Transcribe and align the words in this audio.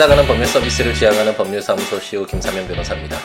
찾아가는 0.00 0.26
법률 0.26 0.46
서비스를 0.46 0.94
지향하는 0.94 1.34
법률사무소 1.34 2.00
CEO 2.00 2.24
김사명 2.24 2.66
변호사입니다. 2.66 3.18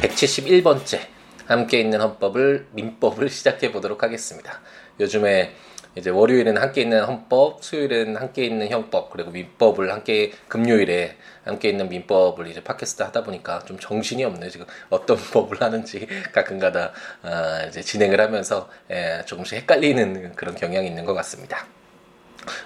171번째 0.00 0.98
함께 1.44 1.78
있는 1.78 2.00
헌법을 2.00 2.68
민법을 2.70 3.28
시작해 3.28 3.70
보도록 3.70 4.02
하겠습니다. 4.02 4.62
요즘에 4.98 5.52
이제 5.94 6.08
월요일은 6.08 6.56
함께 6.56 6.80
있는 6.80 7.04
헌법, 7.04 7.62
수요일은 7.62 8.16
함께 8.16 8.46
있는 8.46 8.70
형법, 8.70 9.10
그리고 9.10 9.30
민법을 9.30 9.92
함께 9.92 10.32
금요일에 10.48 11.18
함께 11.44 11.68
있는 11.68 11.90
민법을 11.90 12.46
이제 12.46 12.64
팟캐스트 12.64 13.02
하다 13.02 13.24
보니까 13.24 13.58
좀 13.66 13.78
정신이 13.78 14.24
없네 14.24 14.48
지금 14.48 14.64
어떤 14.88 15.18
법을 15.34 15.60
하는지 15.60 16.08
가끔가다 16.32 16.92
아, 17.24 17.66
이제 17.68 17.82
진행을 17.82 18.18
하면서 18.18 18.70
예, 18.90 19.22
조금씩 19.26 19.58
헷갈리는 19.58 20.34
그런 20.34 20.54
경향이 20.54 20.86
있는 20.86 21.04
것 21.04 21.12
같습니다. 21.12 21.66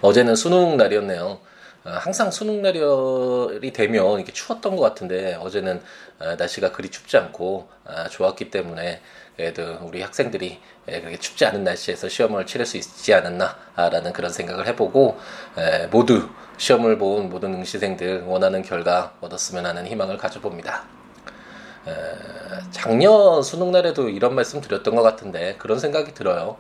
어제는 0.03 0.37
수능 0.37 0.77
날이었네요. 0.77 1.41
어, 1.87 1.91
항상 2.01 2.33
수능 2.33 2.63
날이 2.63 2.81
되면 3.73 4.17
이렇게 4.17 4.33
추웠던 4.33 4.75
것 4.75 4.83
같은데 4.83 5.35
어제는 5.35 5.81
어, 6.19 6.35
날씨가 6.35 6.73
그리 6.73 6.91
춥지 6.91 7.17
않고 7.17 7.69
아, 7.85 8.09
좋았기 8.09 8.51
때문에 8.51 9.01
그래도 9.37 9.79
우리 9.83 10.03
학생들이 10.03 10.59
예, 10.89 11.01
그렇게 11.01 11.19
춥지 11.19 11.45
않은 11.45 11.63
날씨에서 11.63 12.09
시험을 12.09 12.47
치를 12.47 12.67
수 12.67 12.77
있지 12.77 13.15
않았나라는 13.15 14.13
그런 14.13 14.33
생각을 14.33 14.67
해보고 14.67 15.17
예, 15.59 15.87
모두 15.87 16.29
시험을 16.57 16.99
본 16.99 17.31
모든 17.31 17.55
응시생들 17.55 18.23
원하는 18.23 18.63
결과 18.63 19.13
얻었으면 19.21 19.67
하는 19.67 19.87
희망을 19.87 20.17
가져봅니다. 20.17 20.85
예, 21.87 21.93
작년 22.73 23.45
수능 23.45 23.71
날에도 23.71 24.09
이런 24.09 24.35
말씀 24.35 24.61
드렸던 24.61 24.97
것 24.97 25.03
같은데 25.03 25.55
그런 25.59 25.79
생각이 25.79 26.15
들어요. 26.15 26.57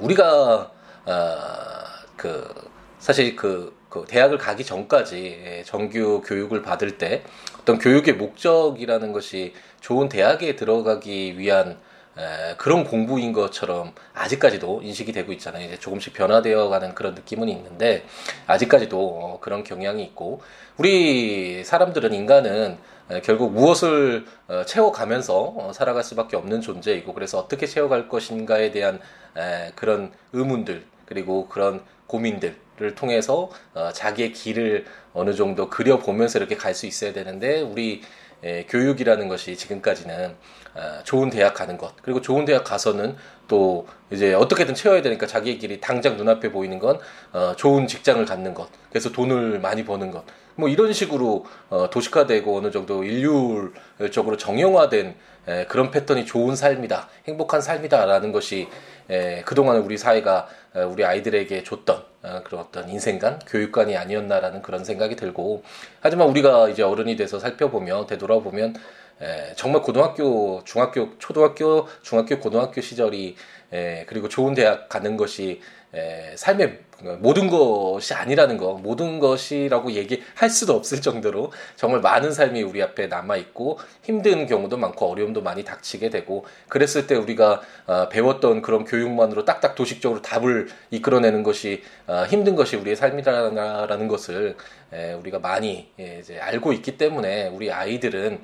우리가 0.00 0.70
아, 1.06 1.84
그 2.16 2.52
사실 2.98 3.36
그, 3.36 3.77
그 3.98 4.04
대학을 4.06 4.38
가기 4.38 4.64
전까지 4.64 5.62
정규 5.64 6.22
교육을 6.24 6.62
받을 6.62 6.98
때 6.98 7.22
어떤 7.60 7.78
교육의 7.78 8.14
목적이라는 8.14 9.12
것이 9.12 9.54
좋은 9.80 10.08
대학에 10.08 10.56
들어가기 10.56 11.38
위한 11.38 11.78
에, 12.16 12.56
그런 12.56 12.84
공부인 12.84 13.32
것처럼 13.32 13.92
아직까지도 14.12 14.82
인식이 14.82 15.12
되고 15.12 15.32
있잖아요. 15.32 15.66
이제 15.66 15.78
조금씩 15.78 16.14
변화되어 16.14 16.68
가는 16.68 16.94
그런 16.94 17.14
느낌은 17.14 17.48
있는데 17.48 18.04
아직까지도 18.46 18.98
어, 18.98 19.38
그런 19.40 19.62
경향이 19.62 20.02
있고 20.02 20.40
우리 20.78 21.62
사람들은 21.64 22.12
인간은 22.12 22.78
에, 23.10 23.20
결국 23.20 23.52
무엇을 23.52 24.26
어, 24.48 24.64
채워가면서 24.66 25.54
어, 25.56 25.72
살아갈 25.72 26.02
수밖에 26.02 26.36
없는 26.36 26.60
존재이고 26.60 27.14
그래서 27.14 27.38
어떻게 27.38 27.66
채워갈 27.66 28.08
것인가에 28.08 28.72
대한 28.72 29.00
에, 29.36 29.70
그런 29.76 30.10
의문들 30.32 30.84
그리고 31.08 31.48
그런 31.48 31.82
고민들을 32.06 32.94
통해서 32.94 33.50
어, 33.74 33.90
자기의 33.92 34.32
길을 34.32 34.84
어느 35.14 35.32
정도 35.34 35.68
그려보면서 35.70 36.38
이렇게 36.38 36.54
갈 36.56 36.74
수 36.74 36.86
있어야 36.86 37.12
되는데 37.14 37.62
우리 37.62 38.02
에, 38.44 38.66
교육이라는 38.66 39.26
것이 39.28 39.56
지금까지는 39.56 40.36
어, 40.74 41.02
좋은 41.04 41.30
대학 41.30 41.54
가는 41.54 41.76
것 41.78 41.94
그리고 42.02 42.20
좋은 42.20 42.44
대학 42.44 42.62
가서는 42.62 43.16
또 43.48 43.86
이제 44.10 44.34
어떻게든 44.34 44.74
채워야 44.74 45.02
되니까 45.02 45.26
자기의 45.26 45.58
길이 45.58 45.80
당장 45.80 46.16
눈앞에 46.16 46.52
보이는 46.52 46.78
건 46.78 47.00
어, 47.32 47.54
좋은 47.56 47.86
직장을 47.86 48.22
갖는 48.26 48.52
것 48.54 48.68
그래서 48.90 49.10
돈을 49.10 49.58
많이 49.60 49.84
버는 49.84 50.10
것. 50.10 50.24
뭐 50.54 50.68
이런 50.68 50.92
식으로 50.92 51.46
어, 51.70 51.88
도식화되고 51.88 52.58
어느 52.58 52.70
정도 52.70 53.04
인류적으로 53.04 54.36
정형화된 54.36 55.16
에, 55.48 55.64
그런 55.66 55.90
패턴이 55.90 56.26
좋은 56.26 56.54
삶이다 56.54 57.08
행복한 57.26 57.60
삶이다라는 57.60 58.32
것이 58.32 58.68
에, 59.08 59.42
그동안 59.42 59.78
우리 59.78 59.96
사회가 59.96 60.48
에, 60.67 60.67
우리 60.74 61.04
아이들에게 61.04 61.62
줬던 61.62 61.96
어, 61.96 62.17
그런 62.44 62.62
어떤 62.62 62.88
인생관, 62.88 63.40
교육관이 63.46 63.96
아니었나라는 63.96 64.62
그런 64.62 64.84
생각이 64.84 65.16
들고 65.16 65.62
하지만 66.00 66.28
우리가 66.28 66.68
이제 66.68 66.82
어른이 66.82 67.16
돼서 67.16 67.38
살펴보면 67.38 68.06
되돌아보면 68.06 68.74
에, 69.20 69.54
정말 69.56 69.82
고등학교, 69.82 70.62
중학교, 70.64 71.18
초등학교, 71.18 71.88
중학교, 72.02 72.38
고등학교 72.38 72.80
시절이 72.80 73.36
에, 73.72 74.04
그리고 74.06 74.28
좋은 74.28 74.54
대학 74.54 74.88
가는 74.88 75.16
것이 75.16 75.60
에, 75.94 76.36
삶의 76.36 76.80
모든 77.20 77.48
것이 77.48 78.12
아니라는 78.12 78.56
거, 78.56 78.74
모든 78.74 79.20
것이라고 79.20 79.92
얘기할 79.92 80.50
수도 80.50 80.74
없을 80.74 81.00
정도로 81.00 81.52
정말 81.76 82.00
많은 82.00 82.32
삶이 82.32 82.62
우리 82.62 82.82
앞에 82.82 83.06
남아 83.06 83.36
있고 83.36 83.78
힘든 84.02 84.46
경우도 84.46 84.76
많고 84.76 85.06
어려움도 85.06 85.42
많이 85.42 85.64
닥치게 85.64 86.10
되고 86.10 86.44
그랬을 86.68 87.06
때 87.06 87.14
우리가 87.14 87.62
어, 87.86 88.08
배웠던 88.08 88.62
그런 88.62 88.84
교육만으로 88.84 89.44
딱딱 89.44 89.76
도식적으로 89.76 90.22
답을 90.22 90.68
이끌어내는 90.90 91.44
것이 91.44 91.82
어, 92.06 92.17
힘든 92.26 92.56
것이 92.56 92.76
우리의 92.76 92.96
삶이라는 92.96 94.08
것을 94.08 94.56
에, 94.92 95.12
우리가 95.14 95.38
많이 95.38 95.90
예, 96.00 96.18
이제 96.20 96.38
알고 96.40 96.72
있기 96.72 96.96
때문에 96.98 97.48
우리 97.48 97.70
아이들은 97.72 98.40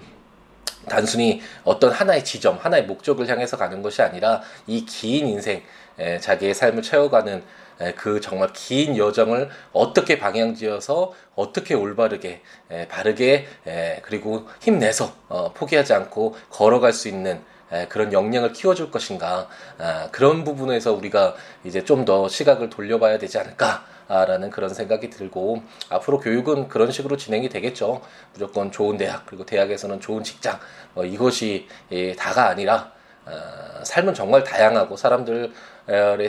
단순히 0.88 1.40
어떤 1.64 1.90
하나의 1.92 2.24
지점, 2.24 2.58
하나의 2.58 2.84
목적을 2.84 3.28
향해서 3.28 3.56
가는 3.56 3.82
것이 3.82 4.02
아니라 4.02 4.42
이 4.66 4.84
긴 4.86 5.26
인생, 5.28 5.62
에, 5.98 6.18
자기의 6.18 6.54
삶을 6.54 6.82
채워가는 6.82 7.42
에, 7.80 7.92
그 7.94 8.20
정말 8.20 8.50
긴 8.52 8.96
여정을 8.96 9.48
어떻게 9.72 10.18
방향지어서 10.18 11.12
어떻게 11.34 11.74
올바르게 11.74 12.42
에, 12.70 12.88
바르게 12.88 13.46
에, 13.66 14.00
그리고 14.02 14.46
힘내서 14.60 15.14
어, 15.28 15.52
포기하지 15.54 15.94
않고 15.94 16.36
걸어갈 16.50 16.92
수 16.92 17.08
있는 17.08 17.36
에, 17.36 17.40
그런 17.88 18.12
역량을 18.12 18.52
키워줄 18.52 18.90
것인가 18.90 19.48
아, 19.78 20.08
그런 20.12 20.44
부분에서 20.44 20.92
우리가 20.92 21.34
이제 21.64 21.84
좀 21.84 22.04
더 22.04 22.28
시각을 22.28 22.68
돌려봐야 22.70 23.18
되지 23.18 23.38
않을까. 23.38 23.84
라는 24.06 24.50
그런 24.50 24.68
생각이 24.74 25.08
들고 25.08 25.62
앞으로 25.88 26.20
교육은 26.20 26.68
그런 26.68 26.90
식으로 26.90 27.16
진행이 27.16 27.48
되겠죠. 27.48 28.02
무조건 28.34 28.70
좋은 28.70 28.98
대학 28.98 29.24
그리고 29.24 29.46
대학에서는 29.46 29.98
좋은 30.00 30.22
직장 30.22 30.60
어, 30.94 31.04
이것이 31.06 31.66
예, 31.90 32.14
다가 32.14 32.48
아니라 32.48 32.92
어, 33.24 33.82
삶은 33.82 34.12
정말 34.12 34.44
다양하고 34.44 34.98
사람들의 34.98 35.50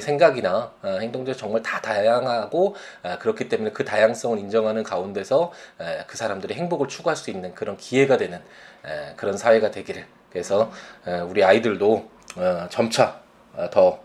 생각이나 0.02 0.72
어, 0.84 0.88
행동들이 1.02 1.36
정말 1.36 1.62
다 1.62 1.82
다양하고 1.82 2.76
어, 3.04 3.18
그렇기 3.20 3.50
때문에 3.50 3.72
그 3.72 3.84
다양성을 3.84 4.40
인정하는 4.40 4.82
가운데서 4.84 5.52
에, 5.82 6.06
그 6.08 6.16
사람들이 6.16 6.54
행복을 6.54 6.88
추구할 6.88 7.18
수 7.18 7.30
있는 7.30 7.54
그런 7.56 7.76
기회가 7.76 8.16
되는 8.16 8.38
에, 8.86 9.14
그런 9.18 9.38
사회가 9.38 9.72
되기를 9.72 10.06
그래서 10.36 10.70
에, 11.08 11.22
우리 11.22 11.46
아이들도 11.46 12.10
어, 12.36 12.68
점차 12.70 13.22
어, 13.56 13.70
더 13.72 13.98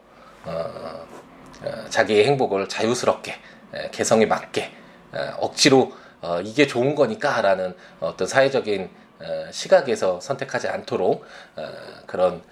어, 0.44 1.06
어, 1.64 1.84
자기의 1.88 2.24
행복을 2.24 2.68
자유스럽게 2.68 3.34
개성에 3.90 4.26
맞게 4.26 4.70
억지로 5.38 5.92
어, 6.20 6.40
이게 6.40 6.68
좋은 6.68 6.94
거니까라는 6.94 7.74
어떤 7.98 8.28
사회적인 8.28 8.88
어, 9.18 9.50
시각에서 9.50 10.20
선택하지 10.20 10.68
않도록 10.68 11.24
어, 11.56 11.68
그런 12.06 12.42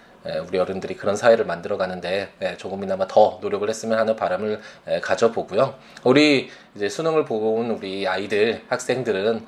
우리 0.48 0.58
어른들이 0.58 0.96
그런 0.96 1.16
사회를 1.16 1.46
만들어 1.46 1.78
가는데 1.78 2.32
조금이나마 2.58 3.06
더 3.06 3.38
노력을 3.40 3.66
했으면 3.66 3.98
하는 3.98 4.14
바람을 4.14 4.60
가져보고요. 5.00 5.78
우리 6.04 6.50
이제 6.74 6.88
수능을 6.88 7.24
보고 7.24 7.54
온 7.54 7.70
우리 7.70 8.06
아이들 8.06 8.62
학생들은 8.68 9.46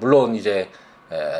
물론 0.00 0.34
이제 0.34 0.68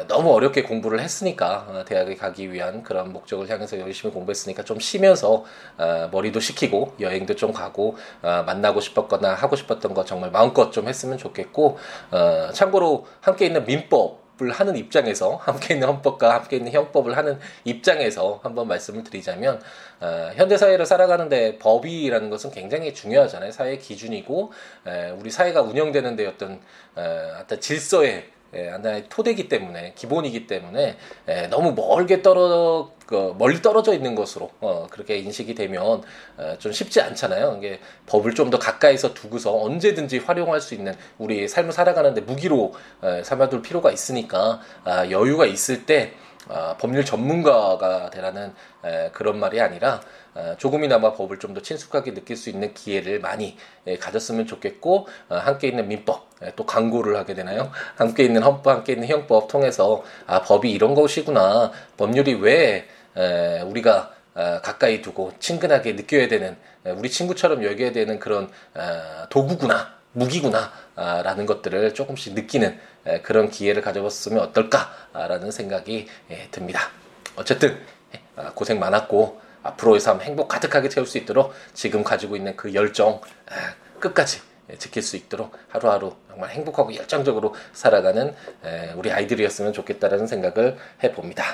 너무 0.07 0.33
어렵게 0.33 0.63
공부를 0.63 1.01
했으니까 1.01 1.67
어, 1.69 1.85
대학에 1.85 2.15
가기 2.15 2.53
위한 2.53 2.83
그런 2.83 3.13
목적을 3.13 3.49
향해서 3.49 3.79
열심히 3.79 4.13
공부했으니까 4.13 4.65
좀 4.65 4.81
쉬면서 4.81 5.45
어, 5.77 6.09
머리도 6.11 6.41
식히고 6.41 6.95
여행도 7.01 7.37
좀 7.37 7.53
가고 7.53 7.97
어, 8.23 8.43
만나고 8.47 8.81
싶었거나 8.81 9.35
하고 9.35 9.57
싶었던 9.57 9.95
거 9.95 10.05
정말 10.05 10.31
마음껏 10.31 10.71
좀 10.71 10.89
했으면 10.89 11.19
좋겠고 11.19 11.79
참고로 12.53 13.07
함께 13.21 13.47
있는 13.47 13.65
민법 13.67 14.29
을 14.41 14.53
하는 14.53 14.77
입장에서 14.77 15.35
함께 15.43 15.75
있는 15.75 15.89
헌법과 15.89 16.33
함께 16.33 16.59
있는 16.59 16.71
형법을 16.71 17.17
하는 17.17 17.41
입장에서 17.65 18.39
한번 18.45 18.69
말씀을 18.69 19.03
드리자면 19.03 19.61
어, 20.01 20.31
현대 20.37 20.57
사회를 20.57 20.87
살아가는데 20.87 21.59
법이라는 21.59 22.31
것은 22.31 22.53
굉장히 22.53 22.95
중요하잖아요. 22.95 23.51
사회 23.51 23.79
기준이고 23.79 24.53
에, 24.87 25.11
우리 25.11 25.31
사회가 25.31 25.63
운영되는데 25.63 26.25
어떤 26.29 26.61
어, 26.95 27.39
어떤 27.41 27.61
질서에 27.61 28.29
예, 28.55 28.69
하나의 28.69 29.05
토대기 29.09 29.49
때문에 29.49 29.93
기본이기 29.95 30.47
때문에 30.47 30.97
예, 31.29 31.47
너무 31.49 31.73
멀게 31.73 32.23
떨어 32.23 32.91
그 33.07 33.35
멀리 33.39 33.63
떨어져 33.63 33.95
있는 33.95 34.15
것으로 34.15 34.51
어, 34.61 34.87
그렇게 34.91 35.17
인식이 35.19 35.55
되면 35.55 36.03
어, 36.37 36.57
좀 36.59 36.73
쉽지 36.73 37.01
않잖아요. 37.01 37.57
이게 37.59 37.81
법을 38.07 38.35
좀 38.35 38.49
더 38.49 38.59
가까이서 38.59 39.13
두고서 39.13 39.55
언제든지 39.63 40.19
활용할 40.19 40.61
수 40.63 40.75
있는 40.75 40.95
우리 41.19 41.47
삶을 41.49 41.73
살아가는데 41.73 42.23
무기로 42.23 42.73
에, 43.03 43.23
삼아둘 43.23 43.61
필요가 43.63 43.91
있으니까 43.93 44.61
아, 44.85 45.11
여유가 45.11 45.45
있을 45.45 45.85
때 45.85 46.13
어, 46.49 46.75
법률 46.79 47.05
전문가가 47.05 48.09
되라는 48.09 48.55
에, 48.85 49.11
그런 49.13 49.39
말이 49.39 49.61
아니라 49.61 50.01
어, 50.28 50.28
조금이나마 50.59 51.13
법을 51.13 51.39
좀 51.39 51.55
더 51.55 51.63
친숙하게 51.63 52.15
느낄 52.15 52.37
수 52.37 52.51
있는 52.51 52.75
기회를 52.75 53.21
많이 53.21 53.57
에, 53.87 53.97
가졌으면 53.97 54.47
좋겠고 54.47 55.09
어, 55.29 55.37
함께 55.37 55.69
있는 55.69 55.89
민법 55.89 56.29
에, 56.43 56.53
또 56.57 56.67
광고를 56.67 57.17
하게 57.17 57.35
되나요? 57.35 57.73
함께 57.97 58.25
있는 58.25 58.43
헌법, 58.43 58.71
함께 58.71 58.93
있는 58.93 59.09
형법 59.09 59.49
통해서 59.49 60.05
아 60.27 60.43
법이 60.43 60.71
이런 60.71 60.95
것이구나 60.95 61.73
법률이 61.97 62.35
왜 62.35 62.87
에, 63.17 63.61
우리가 63.63 64.13
어, 64.35 64.61
가까이 64.63 65.03
두고 65.03 65.33
친근하게 65.41 65.93
느껴야 65.95 66.29
되는 66.29 66.57
우리 66.85 67.11
친구처럼 67.11 67.65
여겨야 67.65 67.93
되는 67.93 68.19
그런 68.19 68.51
어, 68.75 69.27
도구구나 69.31 69.95
무기구나라는 70.13 71.47
것들을 71.47 71.95
조금씩 71.95 72.35
느끼는 72.35 72.79
그런 73.23 73.51
기회를 73.51 73.83
가져봤으면 73.83 74.43
어떨까라는 74.43 75.51
생각이 75.51 76.09
듭니다. 76.51 76.91
어쨌든 77.37 77.79
고생 78.55 78.81
많았고 78.81 79.41
앞으로의 79.63 80.01
삶 80.01 80.21
행복 80.21 80.49
가득하게 80.49 80.89
채울 80.89 81.07
수 81.07 81.19
있도록 81.19 81.53
지금 81.75 82.05
가지고 82.05 82.37
있는 82.37 82.57
그 82.57 82.75
열정 82.75 83.21
끝까지 84.01 84.41
지킬 84.79 85.03
수 85.03 85.17
있도록 85.17 85.53
하루하루 85.69 86.15
정말 86.29 86.51
행복하고 86.51 86.95
열정적으로 86.95 87.55
살아가는 87.73 88.35
우리 88.97 89.11
아이들이었으면 89.11 89.73
좋겠다라는 89.73 90.27
생각을 90.27 90.77
해봅니다. 91.03 91.45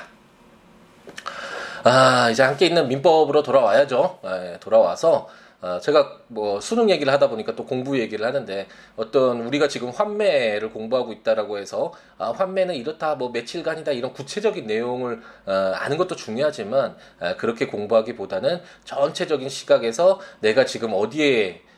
아, 1.85 2.31
이제 2.31 2.43
함께 2.43 2.67
있는 2.67 2.89
민법으로 2.89 3.43
돌아와야죠. 3.43 4.21
돌아와서 4.61 5.29
어, 5.64 5.81
제가 5.81 6.19
뭐 6.28 6.61
수능 6.61 6.90
얘기를 6.90 7.11
하다 7.11 7.31
보니까 7.31 7.56
또 7.56 7.64
공부 7.64 7.99
얘기를 7.99 8.26
하는데 8.26 8.66
어떤 8.96 9.40
우리가 9.46 9.66
지금 9.66 9.88
환매를 9.88 10.70
공부하고 10.70 11.11
있다라고 11.11 11.56
해서 11.56 11.90
아, 12.19 12.32
환매는 12.32 12.75
이렇다 12.75 13.14
뭐 13.14 13.31
며칠간이다 13.31 13.93
이런 13.93 14.12
구체적인 14.12 14.66
내용을 14.66 15.22
어, 15.46 15.52
아는 15.76 15.96
것도 15.96 16.16
중요하지만 16.16 16.96
아, 17.19 17.37
그렇게 17.37 17.66
공부하기보다는 17.66 18.61
전체적인 18.84 19.49
시각에서 19.49 20.20
내가 20.40 20.66
지금 20.66 20.93
어디에 20.93 21.62
뭐 21.62 21.74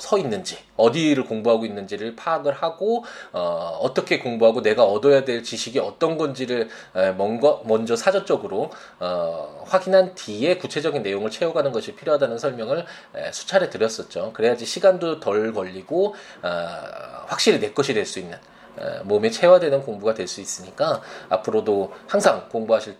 서 0.00 0.18
있는지 0.18 0.58
어디를 0.76 1.24
공부하고 1.24 1.64
있는지를 1.64 2.16
파악을 2.16 2.52
하고 2.54 3.04
어, 3.32 3.78
어떻게 3.80 4.18
공부하고 4.18 4.62
내가 4.62 4.84
얻어야 4.84 5.24
될 5.24 5.44
지식이 5.44 5.78
어떤 5.78 6.18
건지를 6.18 6.68
에, 6.96 7.12
먼저, 7.12 7.94
사전적으로 7.94 8.70
어, 8.98 9.64
확인한 9.66 10.14
뒤에 10.16 10.58
구체적인 10.58 11.02
내용을 11.02 11.30
채워가는 11.30 11.70
것이 11.70 11.94
필요하다는 11.94 12.38
설명을 12.38 12.84
에, 13.14 13.32
수차례 13.32 13.70
드렸었죠. 13.70 14.32
그래야지 14.32 14.66
시간도 14.66 15.20
덜 15.20 15.52
걸리고 15.52 16.16
어, 16.42 16.48
확실히 17.26 17.60
내 17.60 17.72
것이 17.72 17.94
될 17.94 18.04
수 18.06 18.18
있는 18.18 18.38
에, 18.78 19.02
몸에 19.04 19.30
체화되는 19.30 19.82
공부가 19.82 20.14
될 20.14 20.26
수 20.26 20.40
있으니까 20.40 21.00
앞으로도 21.28 21.92
항상 22.08 22.48
공부하실 22.48 22.98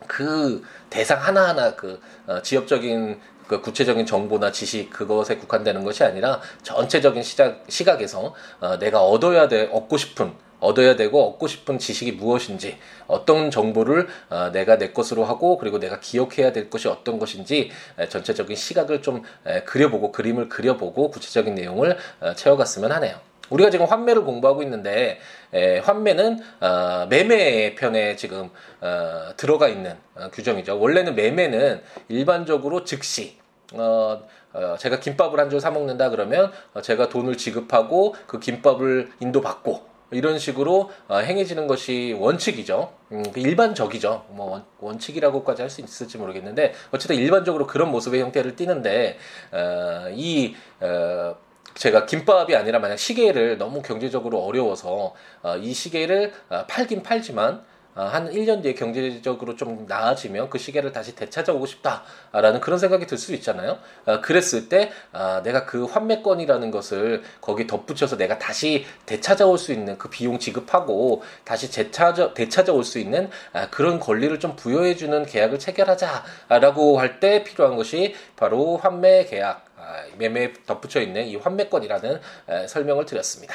때그 0.00 0.62
대상 0.88 1.20
하나하나 1.20 1.74
그 1.76 2.00
어, 2.26 2.40
지역적인 2.40 3.20
그 3.46 3.60
구체적인 3.60 4.06
정보나 4.06 4.52
지식 4.52 4.90
그것에 4.90 5.36
국한되는 5.36 5.84
것이 5.84 6.04
아니라 6.04 6.40
전체적인 6.62 7.22
시작, 7.22 7.64
시각에서 7.68 8.34
어, 8.60 8.78
내가 8.78 9.02
얻어야 9.02 9.48
돼 9.48 9.68
얻고 9.72 9.96
싶은 9.96 10.32
얻어야 10.60 10.94
되고 10.94 11.26
얻고 11.30 11.46
싶은 11.46 11.78
지식이 11.78 12.12
무엇인지 12.12 12.78
어떤 13.06 13.50
정보를 13.50 14.08
어, 14.28 14.50
내가 14.52 14.78
내 14.78 14.92
것으로 14.92 15.24
하고 15.24 15.56
그리고 15.58 15.78
내가 15.78 16.00
기억해야 16.00 16.52
될 16.52 16.70
것이 16.70 16.86
어떤 16.88 17.18
것인지 17.18 17.70
에, 17.98 18.08
전체적인 18.08 18.54
시각을 18.54 19.02
좀 19.02 19.22
에, 19.46 19.62
그려보고 19.62 20.12
그림을 20.12 20.48
그려보고 20.48 21.10
구체적인 21.10 21.54
내용을 21.54 21.96
어, 22.20 22.34
채워갔으면 22.34 22.92
하네요. 22.92 23.29
우리가 23.50 23.70
지금 23.70 23.86
환매를 23.86 24.24
공부하고 24.24 24.62
있는데 24.62 25.18
에, 25.52 25.78
환매는 25.80 26.38
어, 26.60 27.06
매매 27.10 27.74
편에 27.74 28.16
지금 28.16 28.50
어, 28.80 29.30
들어가 29.36 29.68
있는 29.68 29.96
어, 30.14 30.28
규정이죠. 30.32 30.78
원래는 30.80 31.14
매매는 31.16 31.82
일반적으로 32.08 32.84
즉시 32.84 33.38
어, 33.74 34.22
어, 34.52 34.76
제가 34.78 34.98
김밥을 35.00 35.38
한 35.38 35.48
줄 35.50 35.60
사 35.60 35.70
먹는다 35.70 36.10
그러면 36.10 36.50
어, 36.74 36.80
제가 36.80 37.08
돈을 37.08 37.36
지급하고 37.36 38.14
그 38.26 38.38
김밥을 38.40 39.10
인도받고 39.20 39.90
이런 40.12 40.40
식으로 40.40 40.90
어, 41.06 41.18
행해지는 41.18 41.68
것이 41.68 42.16
원칙이죠. 42.18 42.92
음, 43.12 43.22
그 43.32 43.38
일반적이죠. 43.38 44.24
뭐 44.30 44.64
원, 44.80 44.98
칙이라고까지 44.98 45.62
할 45.62 45.70
수 45.70 45.80
있을지 45.82 46.18
모르겠는데 46.18 46.74
어쨌든 46.90 47.14
일반적으로 47.16 47.66
그런 47.68 47.90
모습의 47.92 48.20
형태를 48.20 48.56
띠는데 48.56 49.18
어, 49.52 50.08
이 50.12 50.56
어, 50.80 51.36
제가 51.74 52.06
김밥이 52.06 52.54
아니라 52.54 52.78
만약 52.78 52.96
시계를 52.96 53.58
너무 53.58 53.82
경제적으로 53.82 54.40
어려워서 54.44 55.14
어, 55.42 55.56
이 55.56 55.72
시계를 55.72 56.32
어, 56.48 56.64
팔긴 56.66 57.02
팔지만 57.02 57.54
어, 57.54 57.60
한 57.94 58.30
1년 58.30 58.62
뒤에 58.62 58.74
경제적으로 58.74 59.56
좀 59.56 59.86
나아지면 59.88 60.48
그 60.50 60.58
시계를 60.58 60.92
다시 60.92 61.14
되찾아오고 61.14 61.66
싶다라는 61.66 62.60
그런 62.60 62.78
생각이 62.78 63.06
들 63.06 63.18
수 63.18 63.34
있잖아요. 63.34 63.78
어, 64.06 64.20
그랬을 64.20 64.68
때 64.68 64.90
아, 65.12 65.42
내가 65.42 65.66
그 65.66 65.84
환매권이라는 65.84 66.70
것을 66.70 67.22
거기 67.40 67.66
덧붙여서 67.66 68.16
내가 68.16 68.38
다시 68.38 68.86
되찾아올 69.06 69.58
수 69.58 69.72
있는 69.72 69.98
그 69.98 70.08
비용 70.08 70.38
지급하고 70.38 71.22
다시 71.44 71.70
되찾아, 71.70 72.32
되찾아올 72.34 72.84
수 72.84 72.98
있는 72.98 73.28
아, 73.52 73.68
그런 73.70 74.00
권리를 74.00 74.38
좀 74.40 74.56
부여해주는 74.56 75.26
계약을 75.26 75.58
체결하자라고 75.58 76.98
할 76.98 77.20
때 77.20 77.44
필요한 77.44 77.76
것이 77.76 78.14
바로 78.36 78.78
환매 78.78 79.26
계약, 79.26 79.66
아, 79.76 80.04
매매 80.16 80.52
덧붙여 80.64 81.00
있는 81.02 81.26
이 81.26 81.36
환매권이라는 81.36 82.20
설명을 82.68 83.04
드렸습니다. 83.04 83.54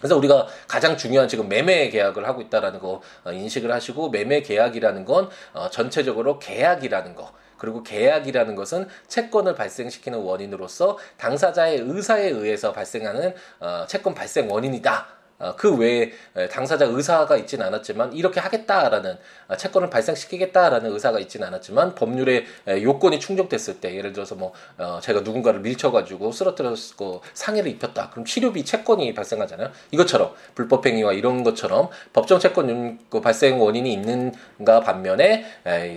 그래서 0.00 0.16
우리가 0.16 0.46
가장 0.66 0.96
중요한 0.96 1.28
지금 1.28 1.48
매매 1.48 1.90
계약을 1.90 2.26
하고 2.26 2.40
있다라는 2.40 2.80
거 2.80 3.02
어, 3.24 3.32
인식을 3.32 3.70
하시고 3.70 4.10
매매 4.10 4.40
계약이라는 4.42 5.04
건 5.04 5.28
어, 5.52 5.68
전체적으로 5.70 6.38
계약이라는 6.38 7.14
거 7.14 7.32
그리고 7.58 7.82
계약이라는 7.82 8.56
것은 8.56 8.88
채권을 9.06 9.54
발생시키는 9.54 10.18
원인으로서 10.18 10.96
당사자의 11.18 11.80
의사에 11.80 12.30
의해서 12.30 12.72
발생하는 12.72 13.34
어, 13.60 13.84
채권 13.86 14.14
발생 14.14 14.50
원인이다. 14.50 15.19
어, 15.40 15.56
그 15.56 15.74
외에 15.76 16.12
당사자 16.52 16.84
의사가 16.84 17.36
있지는 17.38 17.66
않았지만 17.66 18.12
이렇게 18.12 18.38
하겠다라는 18.40 19.16
어, 19.48 19.56
채권을 19.56 19.90
발생시키겠다라는 19.90 20.92
의사가 20.92 21.18
있지는 21.20 21.46
않았지만 21.48 21.94
법률의 21.94 22.44
요건이 22.82 23.18
충족됐을 23.18 23.80
때 23.80 23.94
예를 23.96 24.12
들어서 24.12 24.34
뭐 24.34 24.52
어, 24.78 25.00
제가 25.02 25.20
누군가를 25.20 25.60
밀쳐가지고 25.60 26.30
쓰러뜨렸고 26.32 27.22
상해를 27.34 27.70
입혔다. 27.72 28.10
그럼 28.10 28.24
치료비 28.24 28.64
채권이 28.64 29.14
발생하잖아요. 29.14 29.70
이것처럼 29.90 30.32
불법행위와 30.54 31.14
이런 31.14 31.42
것처럼 31.42 31.88
법정 32.12 32.38
채권 32.38 32.98
그 33.08 33.20
발생 33.20 33.60
원인이 33.60 33.90
있는가 33.92 34.80
반면에 34.80 35.44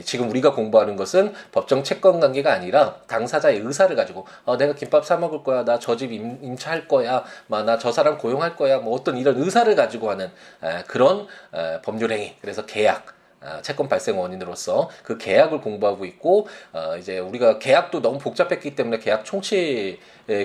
지금 0.06 0.30
우리가 0.30 0.54
공부하는 0.54 0.96
것은 0.96 1.34
법정 1.52 1.84
채권 1.84 2.20
관계가 2.20 2.52
아니라 2.54 2.96
당사자의 3.08 3.60
의사를 3.60 3.94
가지고 3.96 4.26
내가 4.58 4.74
김밥 4.74 5.06
사 5.06 5.18
먹을 5.18 5.44
거야. 5.44 5.64
나 5.66 5.78
저 5.80 5.96
집 5.98 6.12
임차할 6.14 6.88
거야. 6.88 7.24
나 7.48 7.78
저 7.78 7.92
사람 7.92 8.18
고용할 8.18 8.56
거야. 8.56 8.80
뭐 8.80 8.96
어떤 8.96 9.18
이런 9.18 9.33
어떤 9.34 9.44
의사를 9.44 9.76
가지고 9.76 10.12
하는 10.12 10.30
그런 10.88 11.28
법률행위 11.84 12.36
그래서 12.42 12.66
계약 12.66 13.14
아, 13.46 13.62
채권 13.62 13.90
발생 13.90 14.18
원인으로서 14.18 14.90
그 15.04 15.18
계약을 15.18 15.60
공부하고 15.60 16.06
있고 16.06 16.48
어, 16.72 16.96
이제 16.98 17.20
우리가 17.20 17.60
계약도 17.60 18.02
너무 18.02 18.18
복잡했기 18.18 18.74
때문에 18.74 19.00
계약 19.00 19.26
총칙 19.26 20.00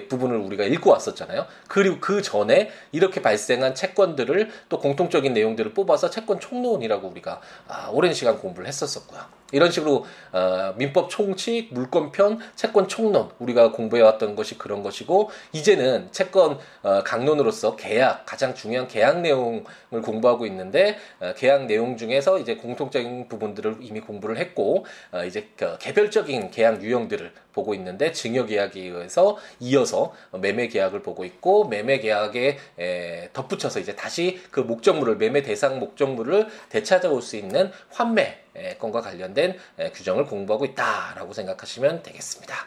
부분을 0.08 0.36
우리가 0.36 0.64
읽고 0.64 0.90
왔었잖아요. 0.90 1.46
그리고 1.68 1.98
그 2.00 2.22
전에 2.22 2.70
이렇게 2.92 3.22
발생한 3.22 3.74
채권들을 3.74 4.50
또 4.68 4.78
공통적인 4.78 5.32
내용들을 5.32 5.74
뽑아서 5.74 6.10
채권 6.10 6.40
총론이라고 6.40 7.08
우리가 7.08 7.40
아, 7.68 7.88
오랜 7.92 8.12
시간 8.12 8.38
공부를 8.38 8.66
했었었고요. 8.68 9.38
이런 9.52 9.70
식으로 9.70 10.04
어, 10.32 10.74
민법 10.76 11.08
총칙, 11.08 11.72
물권편, 11.72 12.38
채권 12.54 12.86
총론 12.86 13.30
우리가 13.38 13.72
공부해왔던 13.72 14.36
것이 14.36 14.58
그런 14.58 14.82
것이고 14.82 15.30
이제는 15.52 16.08
채권 16.12 16.58
어, 16.82 17.02
강론으로서 17.02 17.76
계약 17.76 18.26
가장 18.26 18.54
중요한 18.54 18.88
계약 18.88 19.20
내용을 19.20 19.64
공부하고 20.02 20.44
있는데 20.46 20.98
어, 21.20 21.32
계약 21.34 21.64
내용 21.64 21.96
중에서 21.96 22.38
이제 22.38 22.56
공통적인 22.56 23.28
부분들을 23.28 23.78
이미 23.80 24.00
공부를 24.00 24.36
했고 24.36 24.84
어, 25.12 25.24
이제 25.24 25.48
그 25.56 25.78
개별적인 25.78 26.50
계약 26.50 26.82
유형들을 26.82 27.32
보고 27.52 27.74
있는데 27.74 28.12
증여 28.12 28.46
계약에 28.46 28.80
의해서 28.80 29.36
이 29.58 29.67
어서 29.76 30.14
매매 30.32 30.68
계약을 30.68 31.02
보고 31.02 31.24
있고 31.24 31.68
매매 31.68 31.98
계약에 31.98 32.58
에, 32.78 33.28
덧붙여서 33.32 33.80
이제 33.80 33.94
다시 33.94 34.40
그 34.50 34.60
목적물을 34.60 35.16
매매 35.16 35.42
대상 35.42 35.78
목적물을 35.78 36.48
되찾아올 36.68 37.22
수 37.22 37.36
있는 37.36 37.70
환매 37.90 38.38
건과 38.78 39.00
관련된 39.00 39.56
규정을 39.94 40.26
공부하고 40.26 40.64
있다라고 40.64 41.32
생각하시면 41.32 42.02
되겠습니다. 42.02 42.66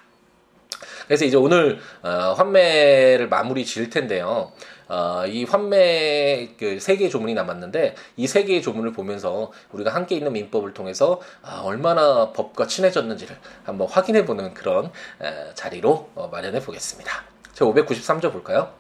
그래서 1.06 1.26
이제 1.26 1.38
오늘 1.38 1.80
어, 2.02 2.34
환매를 2.38 3.28
마무리 3.28 3.66
지을 3.66 3.90
텐데요. 3.90 4.52
어, 4.92 5.26
이 5.26 5.46
환매 5.46 6.50
그 6.60 6.78
세 6.82 6.98
개의 6.98 7.10
조문이 7.10 7.34
남았는데 7.34 7.96
이 8.18 8.28
세 8.28 8.44
개의 8.44 8.62
조문을 8.62 8.92
보면서 8.92 9.52
우리가 9.72 9.96
함께 9.96 10.16
있는 10.16 10.34
민법을 10.34 10.74
통해서 10.74 11.22
아, 11.42 11.62
얼마나 11.64 12.34
법과 12.34 12.68
친해졌는지를 12.68 13.38
한번 13.64 13.88
확인해 13.88 14.26
보는 14.26 14.54
그런 14.54 14.88
에, 15.22 15.54
자리로 15.54 16.10
어, 16.16 16.28
마련해 16.30 16.60
보겠습니다. 16.60 17.24
제 17.54 17.64
593조 17.64 18.34
볼까요? 18.34 18.74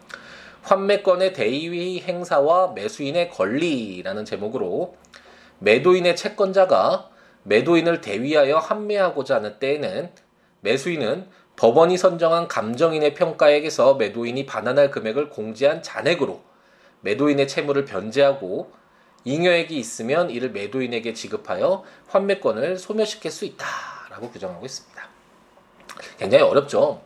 환매권의 0.63 1.31
대위 1.33 2.01
행사와 2.01 2.73
매수인의 2.73 3.29
권리라는 3.29 4.25
제목으로 4.25 4.95
매도인의 5.59 6.15
채권자가 6.17 7.09
매도인을 7.43 8.01
대위하여 8.01 8.57
환매하고자 8.57 9.35
하는 9.35 9.59
때에는 9.59 10.11
매수인은 10.59 11.27
법원이 11.55 11.97
선정한 11.97 12.47
감정인의 12.47 13.13
평가액에서 13.13 13.95
매도인이 13.95 14.45
반환할 14.45 14.89
금액을 14.89 15.29
공제한 15.29 15.83
잔액으로 15.83 16.41
매도인의 17.01 17.47
채무를 17.47 17.85
변제하고 17.85 18.71
잉여액이 19.23 19.77
있으면 19.77 20.31
이를 20.31 20.49
매도인에게 20.51 21.13
지급하여 21.13 21.83
환매권을 22.07 22.77
소멸시킬 22.79 23.29
수 23.29 23.45
있다라고 23.45 24.31
규정하고 24.31 24.65
있습니다. 24.65 25.07
굉장히 26.17 26.43
어렵죠. 26.43 27.03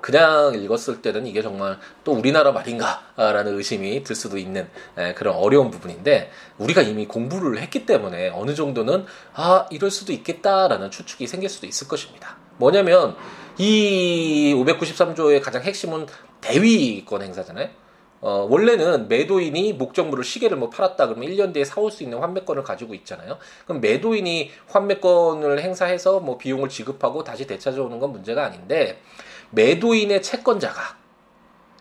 그냥 0.00 0.54
읽었을 0.54 1.00
때는 1.00 1.28
이게 1.28 1.42
정말 1.42 1.78
또 2.02 2.12
우리나라 2.12 2.50
말인가라는 2.50 3.56
의심이 3.56 4.02
들 4.02 4.16
수도 4.16 4.36
있는 4.36 4.68
그런 5.14 5.36
어려운 5.36 5.70
부분인데 5.70 6.32
우리가 6.58 6.82
이미 6.82 7.06
공부를 7.06 7.60
했기 7.60 7.86
때문에 7.86 8.30
어느 8.30 8.56
정도는 8.56 9.06
아 9.34 9.68
이럴 9.70 9.92
수도 9.92 10.12
있겠다라는 10.12 10.90
추측이 10.90 11.28
생길 11.28 11.48
수도 11.48 11.68
있을 11.68 11.86
것입니다. 11.86 12.36
뭐냐면 12.62 13.16
이 13.58 14.54
593조의 14.56 15.42
가장 15.42 15.62
핵심은 15.62 16.06
대위권 16.40 17.22
행사잖아요. 17.22 17.68
어, 18.20 18.46
원래는 18.48 19.08
매도인이 19.08 19.72
목적물을 19.72 20.22
시계를 20.22 20.56
뭐 20.56 20.70
팔았다 20.70 21.08
그러면 21.08 21.28
1년 21.28 21.52
뒤에 21.52 21.64
사올 21.64 21.90
수 21.90 22.04
있는 22.04 22.18
환매권을 22.18 22.62
가지고 22.62 22.94
있잖아요. 22.94 23.38
그럼 23.66 23.80
매도인이 23.80 24.52
환매권을 24.68 25.60
행사해서 25.60 26.20
뭐 26.20 26.38
비용을 26.38 26.68
지급하고 26.68 27.24
다시 27.24 27.48
되찾아오는 27.48 27.98
건 27.98 28.12
문제가 28.12 28.44
아닌데 28.44 29.02
매도인의 29.50 30.22
채권자가 30.22 30.96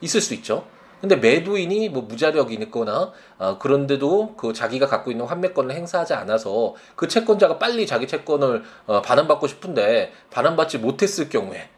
있을 0.02 0.20
수 0.20 0.34
있죠. 0.34 0.66
근데 1.02 1.16
매도인이 1.16 1.90
뭐 1.90 2.04
무자력이 2.04 2.54
있거나 2.54 3.12
어, 3.40 3.58
그런데도 3.58 4.36
그 4.38 4.54
자기가 4.54 4.86
갖고 4.86 5.10
있는 5.10 5.26
환매권을 5.26 5.76
행사하지 5.76 6.14
않아서 6.14 6.76
그 6.96 7.08
채권자가 7.08 7.58
빨리 7.58 7.88
자기 7.88 8.08
채권을 8.08 8.64
어, 8.86 9.02
반환받고 9.02 9.48
싶은데 9.48 10.14
반환받지 10.30 10.78
못했을 10.78 11.28
경우에 11.28 11.70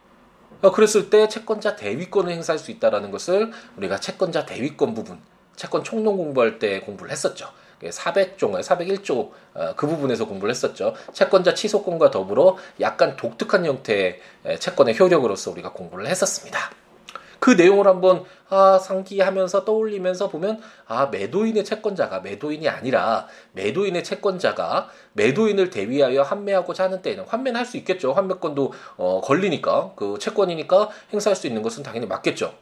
어, 0.61 0.71
그랬을 0.71 1.09
때 1.09 1.29
채권자 1.29 1.77
대위권을 1.77 2.33
행사할 2.33 2.59
수 2.59 2.69
있다라는 2.71 3.11
것을 3.11 3.51
우리가 3.77 3.99
채권자 3.99 4.45
대위권 4.45 4.93
부분 4.93 5.19
채권 5.55 5.85
총론 5.85 6.17
공부할 6.17 6.59
때 6.59 6.81
공부를 6.81 7.11
했었죠. 7.11 7.47
400조인가요? 7.81 8.61
401조 8.61 9.31
어, 9.53 9.73
그 9.77 9.87
부분에서 9.87 10.25
공부를 10.25 10.51
했었죠. 10.51 10.93
채권자 11.13 11.53
취소권과 11.53 12.11
더불어 12.11 12.57
약간 12.81 13.15
독특한 13.15 13.65
형태의 13.65 14.19
채권의 14.59 14.99
효력으로서 14.99 15.51
우리가 15.51 15.71
공부를 15.71 16.07
했었습니다. 16.07 16.82
그 17.43 17.49
내용을 17.49 17.87
한번 17.87 18.23
아, 18.47 18.79
상기하면서 18.79 19.65
떠올리면서 19.65 20.29
보면 20.29 20.61
아 20.87 21.07
매도인의 21.07 21.65
채권자가 21.65 22.21
매도인이 22.21 22.69
아니라 22.69 23.27
매도인의 23.51 24.05
채권자가 24.05 24.89
매도인을 25.11 25.69
대위하여 25.69 26.21
환매하고자 26.21 26.85
하는 26.85 27.01
때에는 27.01 27.25
환매는 27.25 27.59
할 27.59 27.65
수 27.65 27.75
있겠죠. 27.75 28.13
환매권도 28.13 28.71
어, 28.95 29.19
걸리니까 29.21 29.91
그 29.97 30.17
채권이니까 30.19 30.89
행사할 31.11 31.35
수 31.35 31.47
있는 31.47 31.61
것은 31.61 31.83
당연히 31.83 32.07
맞겠죠. 32.07 32.53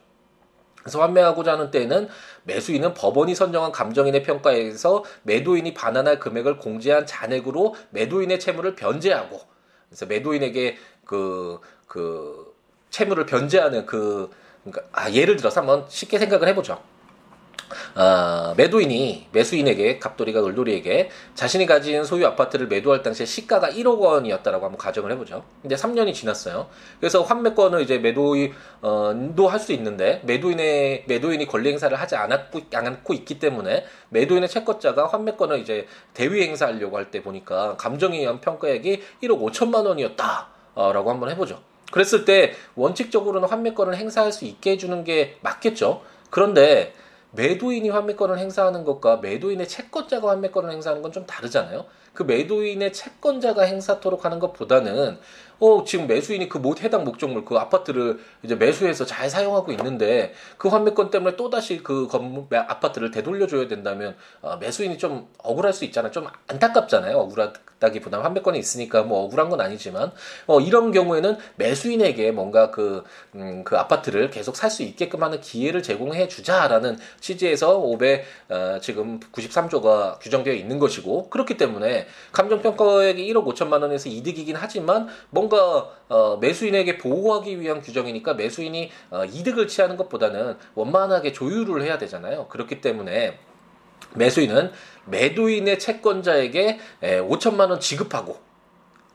그래서 0.80 1.00
환매하고자 1.00 1.52
하는 1.52 1.70
때에는 1.70 2.08
매수인은 2.42 2.94
법원이 2.94 3.36
선정한 3.36 3.70
감정인의 3.70 4.24
평가에서 4.24 5.04
매도인이 5.22 5.74
반환할 5.74 6.18
금액을 6.18 6.58
공제한 6.58 7.06
잔액으로 7.06 7.76
매도인의 7.90 8.40
채무를 8.40 8.74
변제하고 8.74 9.40
그래서 9.88 10.06
매도인에게 10.06 10.76
그, 11.04 11.60
그, 11.86 12.52
채무를 12.90 13.26
변제하는 13.26 13.86
그, 13.86 14.30
그러니까, 14.64 14.82
아, 14.92 15.10
예를 15.10 15.36
들어서 15.36 15.60
한번 15.60 15.84
쉽게 15.88 16.18
생각을 16.18 16.48
해보죠. 16.48 16.80
아, 17.94 18.52
매도인이 18.56 19.28
매수인에게 19.32 19.98
갑돌이가 19.98 20.44
을돌이에게 20.44 21.08
자신이 21.34 21.64
가진 21.64 22.04
소유 22.04 22.26
아파트를 22.26 22.66
매도할 22.68 23.02
당시에 23.02 23.24
시가가 23.24 23.70
1억 23.70 23.98
원이었다라고 23.98 24.66
한번 24.66 24.78
가정을 24.78 25.10
해보죠. 25.12 25.42
이제 25.64 25.74
3년이 25.74 26.12
지났어요. 26.12 26.68
그래서 27.00 27.22
환매권을 27.22 27.80
이제 27.80 27.98
매도인도 27.98 28.54
어, 28.82 29.48
할수 29.48 29.72
있는데 29.72 30.20
매도인의 30.24 31.04
매도인이 31.06 31.46
권리 31.46 31.70
행사를 31.70 31.98
하지 31.98 32.14
않았고, 32.16 32.60
않고 32.74 33.14
있기 33.14 33.38
때문에 33.38 33.86
매도인의 34.10 34.50
채권자가 34.50 35.06
환매권을 35.08 35.58
이제 35.60 35.86
대위 36.14 36.42
행사하려고 36.42 36.96
할 36.98 37.10
때 37.10 37.22
보니까 37.22 37.76
감정에 37.76 38.18
의한 38.18 38.40
평가액이 38.40 39.02
1억 39.22 39.40
5천만 39.50 39.86
원이었다라고 39.86 41.10
한번 41.10 41.30
해보죠. 41.30 41.71
그랬을 41.92 42.24
때 42.24 42.54
원칙적으로는 42.74 43.48
환매권을 43.48 43.96
행사할 43.96 44.32
수 44.32 44.44
있게 44.44 44.72
해주는 44.72 45.04
게 45.04 45.36
맞겠죠. 45.42 46.02
그런데 46.30 46.92
매도인이 47.32 47.88
환매권을 47.88 48.38
행사하는 48.38 48.84
것과 48.84 49.18
매도인의 49.18 49.68
채권자가 49.68 50.28
환매권을 50.30 50.70
행사하는 50.72 51.02
건 51.02 51.12
좀 51.12 51.26
다르잖아요. 51.26 51.84
그 52.14 52.24
매도인의 52.24 52.92
채권자가 52.92 53.62
행사토록 53.62 54.24
하는 54.24 54.38
것보다는 54.38 55.18
어 55.62 55.84
지금 55.84 56.06
매수인이 56.06 56.48
그 56.48 56.58
못 56.62 56.82
해당 56.82 57.04
목적물 57.04 57.44
그 57.44 57.56
아파트를 57.56 58.20
이제 58.42 58.54
매수해서 58.54 59.04
잘 59.04 59.28
사용하고 59.28 59.72
있는데 59.72 60.32
그 60.58 60.68
환매권 60.68 61.10
때문에 61.10 61.36
또 61.36 61.50
다시 61.50 61.82
그 61.82 62.06
건물 62.06 62.46
아파트를 62.52 63.10
되돌려 63.10 63.46
줘야 63.46 63.66
된다면 63.68 64.14
어, 64.40 64.56
매수인이 64.56 64.96
좀 64.98 65.28
억울할 65.38 65.72
수 65.72 65.84
있잖아요. 65.86 66.12
좀 66.12 66.26
안타깝잖아요. 66.46 67.16
억울하다기보다는 67.18 68.24
환매권이 68.24 68.58
있으니까 68.58 69.02
뭐 69.02 69.24
억울한 69.24 69.48
건 69.50 69.60
아니지만 69.60 70.12
어 70.46 70.60
이런 70.60 70.92
경우에는 70.92 71.36
매수인에게 71.56 72.30
뭔가 72.30 72.70
그 72.70 73.02
음, 73.34 73.64
그 73.64 73.76
아파트를 73.76 74.30
계속 74.30 74.56
살 74.56 74.70
수 74.72 74.82
있게끔 74.84 75.22
하는 75.22 75.38
기회를 75.40 75.82
제공해 75.82 76.28
주자라는 76.28 76.96
취지에서 77.20 77.76
500 77.78 78.24
어, 78.48 78.78
지금 78.80 79.20
93조가 79.20 80.18
규정되어 80.20 80.54
있는 80.54 80.78
것이고 80.78 81.28
그렇기 81.28 81.58
때문에 81.58 82.06
감정평가액이 82.32 83.30
1억 83.32 83.44
5천만 83.52 83.82
원에서 83.82 84.08
이득이긴 84.08 84.56
하지만 84.56 85.08
뭔가 85.28 85.51
어, 85.56 86.36
매수인에게 86.38 86.98
보호하기 86.98 87.60
위한 87.60 87.80
규정이니까 87.80 88.34
매수인이 88.34 88.90
어, 89.10 89.24
이득을 89.24 89.68
취하는 89.68 89.96
것보다는 89.96 90.56
원만하게 90.74 91.32
조율을 91.32 91.82
해야 91.82 91.98
되잖아요. 91.98 92.48
그렇기 92.48 92.80
때문에 92.80 93.38
매수인은 94.14 94.72
매도인의 95.06 95.78
채권자에게 95.78 96.78
에, 97.02 97.20
5천만 97.20 97.70
원 97.70 97.80
지급하고 97.80 98.38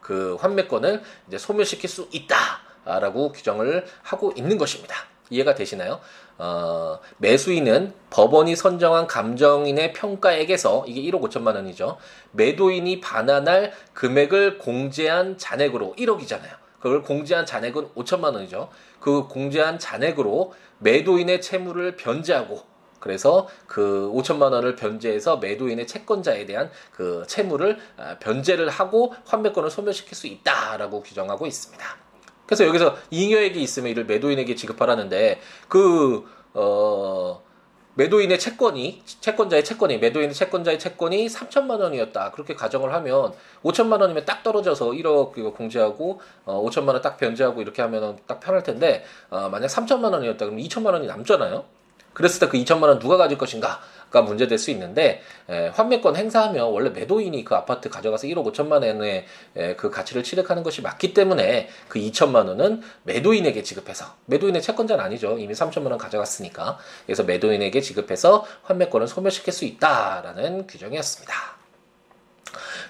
그 0.01 0.35
환매권을 0.39 1.01
이제 1.27 1.37
소멸시킬 1.37 1.89
수 1.89 2.07
있다라고 2.11 3.31
규정을 3.33 3.85
하고 4.03 4.33
있는 4.35 4.57
것입니다. 4.57 4.95
이해가 5.29 5.55
되시나요? 5.55 5.99
어, 6.37 6.99
매수인은 7.17 7.93
법원이 8.09 8.55
선정한 8.55 9.07
감정인의 9.07 9.93
평가액에서 9.93 10.85
이게 10.87 11.01
1억 11.11 11.21
5천만 11.21 11.55
원이죠. 11.55 11.97
매도인이 12.31 13.01
반환할 13.01 13.73
금액을 13.93 14.59
공제한 14.59 15.37
잔액으로 15.37 15.95
1억이잖아요. 15.97 16.67
그걸 16.79 17.01
공제한 17.01 17.45
잔액은 17.45 17.89
5천만 17.95 18.35
원이죠. 18.35 18.69
그 18.99 19.27
공제한 19.27 19.79
잔액으로 19.79 20.53
매도인의 20.79 21.41
채무를 21.41 21.95
변제하고 21.95 22.61
그래서 22.99 23.47
그 23.67 24.11
5천만 24.13 24.53
원을 24.53 24.75
변제해서 24.75 25.37
매도인의 25.37 25.87
채권자에 25.87 26.45
대한 26.45 26.69
그 26.91 27.23
채무를 27.27 27.77
아, 27.95 28.17
변제를 28.19 28.69
하고 28.69 29.13
환매권을 29.25 29.69
소멸시킬 29.69 30.15
수 30.15 30.27
있다라고 30.27 31.01
규정하고 31.03 31.45
있습니다. 31.45 32.06
그래서 32.47 32.65
여기서 32.65 32.95
잉여액이 33.11 33.61
있으면 33.61 33.91
이를 33.91 34.05
매도인에게 34.05 34.55
지급하라는데 34.55 35.39
그 35.67 36.25
어, 36.53 37.41
매도인의 37.95 38.39
채권이 38.39 39.01
채권자의 39.21 39.63
채권이 39.65 39.97
매도인의 39.97 40.33
채권자의 40.33 40.77
채권이 40.79 41.27
3천만 41.27 41.79
원이었다. 41.81 42.31
그렇게 42.31 42.53
가정을 42.55 42.93
하면 42.93 43.33
5천만 43.63 43.99
원이면 44.01 44.23
딱 44.25 44.43
떨어져서 44.43 44.91
1억 44.91 45.37
이거 45.37 45.51
공제하고 45.51 46.21
어, 46.45 46.63
5천만 46.63 46.89
원 46.89 47.01
딱 47.01 47.17
변제하고 47.17 47.61
이렇게 47.61 47.81
하면 47.81 48.17
딱 48.27 48.39
편할 48.39 48.63
텐데 48.63 49.03
어, 49.29 49.49
만약 49.49 49.67
3천만 49.67 50.13
원이었다. 50.13 50.45
그러면 50.45 50.63
2천만 50.63 50.93
원이 50.93 51.07
남잖아요. 51.07 51.65
그랬을 52.13 52.39
때 52.39 52.47
그 52.47 52.57
2천만 52.57 52.83
원 52.83 52.99
누가 52.99 53.17
가질 53.17 53.37
것인가 53.37 53.79
가 54.09 54.21
문제될 54.21 54.57
수 54.57 54.71
있는데 54.71 55.21
에, 55.49 55.67
환매권 55.67 56.15
행사하면 56.15 56.67
원래 56.67 56.89
매도인이 56.89 57.43
그 57.43 57.55
아파트 57.55 57.89
가져가서 57.89 58.27
1억 58.27 58.51
5천만 58.51 58.83
원의 58.83 59.25
에, 59.55 59.75
그 59.75 59.89
가치를 59.89 60.23
취득하는 60.23 60.63
것이 60.63 60.81
맞기 60.81 61.13
때문에 61.13 61.67
그 61.89 61.99
2천만 61.99 62.47
원은 62.47 62.81
매도인에게 63.03 63.63
지급해서 63.63 64.15
매도인의 64.25 64.61
채권자는 64.61 65.03
아니죠 65.03 65.37
이미 65.37 65.53
3천만 65.53 65.89
원 65.89 65.97
가져갔으니까 65.97 66.77
그래서 67.05 67.23
매도인에게 67.23 67.81
지급해서 67.81 68.45
환매권을 68.63 69.07
소멸시킬 69.07 69.51
수 69.51 69.65
있다라는 69.65 70.67
규정이었습니다. 70.67 71.33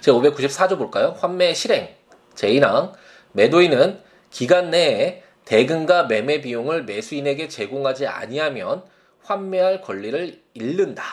제 0.01 0.11
594조 0.11 0.77
볼까요? 0.77 1.15
환매 1.17 1.53
실행 1.53 1.89
제1항 2.35 2.93
매도인은 3.31 4.01
기간 4.29 4.69
내에 4.69 5.23
대금과 5.45 6.03
매매 6.03 6.41
비용을 6.41 6.83
매수인에게 6.83 7.47
제공하지 7.47 8.05
아니하면 8.05 8.83
환매할 9.27 9.81
권리를 9.81 10.41
잃는다. 10.53 11.03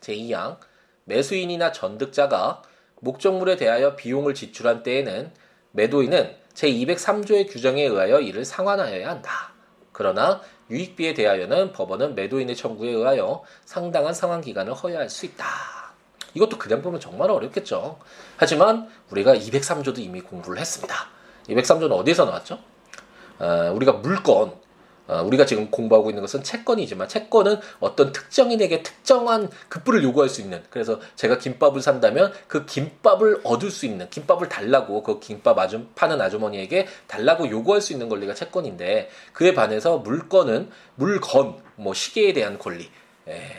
제2항 0.00 0.58
매수인이나 1.04 1.72
전득자가 1.72 2.62
목적물에 3.00 3.56
대하여 3.56 3.96
비용을 3.96 4.34
지출한 4.34 4.82
때에는 4.82 5.32
매도인은 5.70 6.36
제203조의 6.52 7.50
규정에 7.50 7.82
의하여 7.84 8.20
이를 8.20 8.44
상환하여야 8.44 9.08
한다. 9.08 9.54
그러나 9.92 10.42
유익비에 10.68 11.14
대하여는 11.14 11.72
법원은 11.72 12.14
매도인의 12.14 12.56
청구에 12.56 12.90
의하여 12.90 13.42
상당한 13.64 14.12
상환 14.12 14.42
기간을 14.42 14.74
허용할 14.74 15.08
수 15.08 15.24
있다. 15.24 15.46
이것도 16.34 16.58
그냥 16.58 16.82
보면 16.82 17.00
정말 17.00 17.30
어렵겠죠. 17.30 17.98
하지만 18.36 18.90
우리가 19.10 19.34
203조도 19.34 19.98
이미 20.00 20.20
공부를 20.20 20.58
했습니다. 20.58 20.94
203조는 21.48 21.92
어디서 21.92 22.26
나왔죠? 22.26 22.58
어, 23.38 23.72
우리가 23.74 23.92
물건 23.92 24.65
어, 25.08 25.22
우리가 25.22 25.46
지금 25.46 25.70
공부하고 25.70 26.10
있는 26.10 26.22
것은 26.22 26.42
채권이지만 26.42 27.08
채권은 27.08 27.58
어떤 27.80 28.12
특정인에게 28.12 28.82
특정한 28.82 29.48
급부를 29.68 30.02
요구할 30.02 30.28
수 30.28 30.40
있는 30.40 30.62
그래서 30.70 31.00
제가 31.14 31.38
김밥을 31.38 31.80
산다면 31.80 32.32
그 32.48 32.66
김밥을 32.66 33.40
얻을 33.44 33.70
수 33.70 33.86
있는 33.86 34.08
김밥을 34.10 34.48
달라고 34.48 35.02
그 35.02 35.20
김밥 35.20 35.58
아줌 35.58 35.88
파는 35.94 36.20
아주머니에게 36.20 36.86
달라고 37.06 37.48
요구할 37.50 37.80
수 37.80 37.92
있는 37.92 38.08
권리가 38.08 38.34
채권인데 38.34 39.10
그에 39.32 39.54
반해서 39.54 39.98
물건은 39.98 40.70
물건 40.96 41.56
뭐 41.76 41.94
시계에 41.94 42.32
대한 42.32 42.58
권리 42.58 42.84
예, 42.84 42.88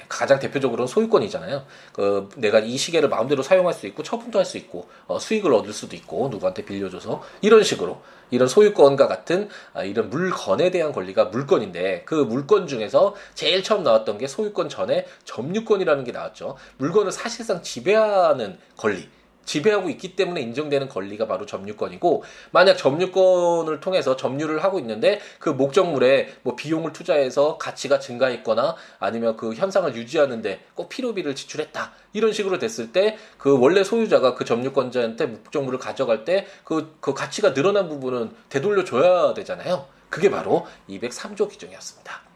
가장 0.08 0.40
대표적으로는 0.40 0.88
소유권이잖아요. 0.88 1.66
그 1.94 2.30
내가 2.38 2.60
이 2.60 2.78
시계를 2.78 3.10
마음대로 3.10 3.44
사용할 3.44 3.74
수 3.74 3.86
있고 3.88 4.02
처분도 4.04 4.40
할 4.40 4.48
수 4.48 4.58
있고 4.58 4.88
어, 5.08 5.20
수익을 5.20 5.54
얻을 5.54 5.74
수도 5.74 5.96
있고 5.98 6.30
누구한테 6.30 6.64
빌려줘서 6.64 7.22
이런 7.42 7.64
식으로 7.64 8.02
이런 8.32 8.48
소유권과 8.48 9.08
같은 9.08 9.50
아, 9.74 9.84
이런 9.84 10.10
물건에 10.10 10.72
대한 10.72 10.94
권리가 10.94 11.26
물건인데 11.26 12.04
그 12.06 12.16
물건 12.16 12.66
중에서 12.68 13.14
제일 13.36 13.62
처음 13.62 13.84
나왔던 13.84 14.18
게 14.18 14.28
소유권 14.28 14.70
전에 14.70 15.06
점유권이라는 15.26 16.04
게 16.06 16.14
나왔죠. 16.14 16.56
물건을 16.78 17.12
사실상 17.12 17.62
지배하는 17.62 18.58
권리. 18.78 19.10
지배하고 19.48 19.90
있기 19.90 20.16
때문에 20.16 20.42
인정되는 20.42 20.88
권리가 20.88 21.26
바로 21.26 21.48
점유권이고 21.48 22.24
만약 22.52 22.76
점유권을 22.76 23.80
통해서 23.80 24.16
점유를 24.16 24.64
하고 24.64 24.78
있는데 24.78 25.20
그 25.40 25.50
목적물에 25.50 26.30
뭐 26.44 26.56
비용을 26.56 26.94
투자해서 26.94 27.58
가치가 27.58 27.98
증가했거나 27.98 28.76
아니면 29.00 29.36
그 29.36 29.56
현상을 29.56 29.96
유지하는데 29.96 30.60
꼭 30.76 30.90
필요비를 30.90 31.34
지출했다 31.34 31.94
이런 32.14 32.32
식으로 32.32 32.60
됐을 32.60 32.92
때 32.92 33.08
그 33.38 33.58
원래 33.58 33.84
소유자가 33.84 34.36
그 34.36 34.46
점유권자한테 34.46 35.28
목적물을 35.28 35.80
가져갈 35.80 36.26
때그그 36.26 37.14
가치가 37.14 37.54
늘어난 37.54 37.88
부분은 37.88 38.32
되돌려 38.50 38.84
줘야 38.84 39.34
되잖아요. 39.34 39.86
그게 40.10 40.30
바로 40.30 40.66
203조 40.90 41.50
규정이었습니다. 41.50 42.27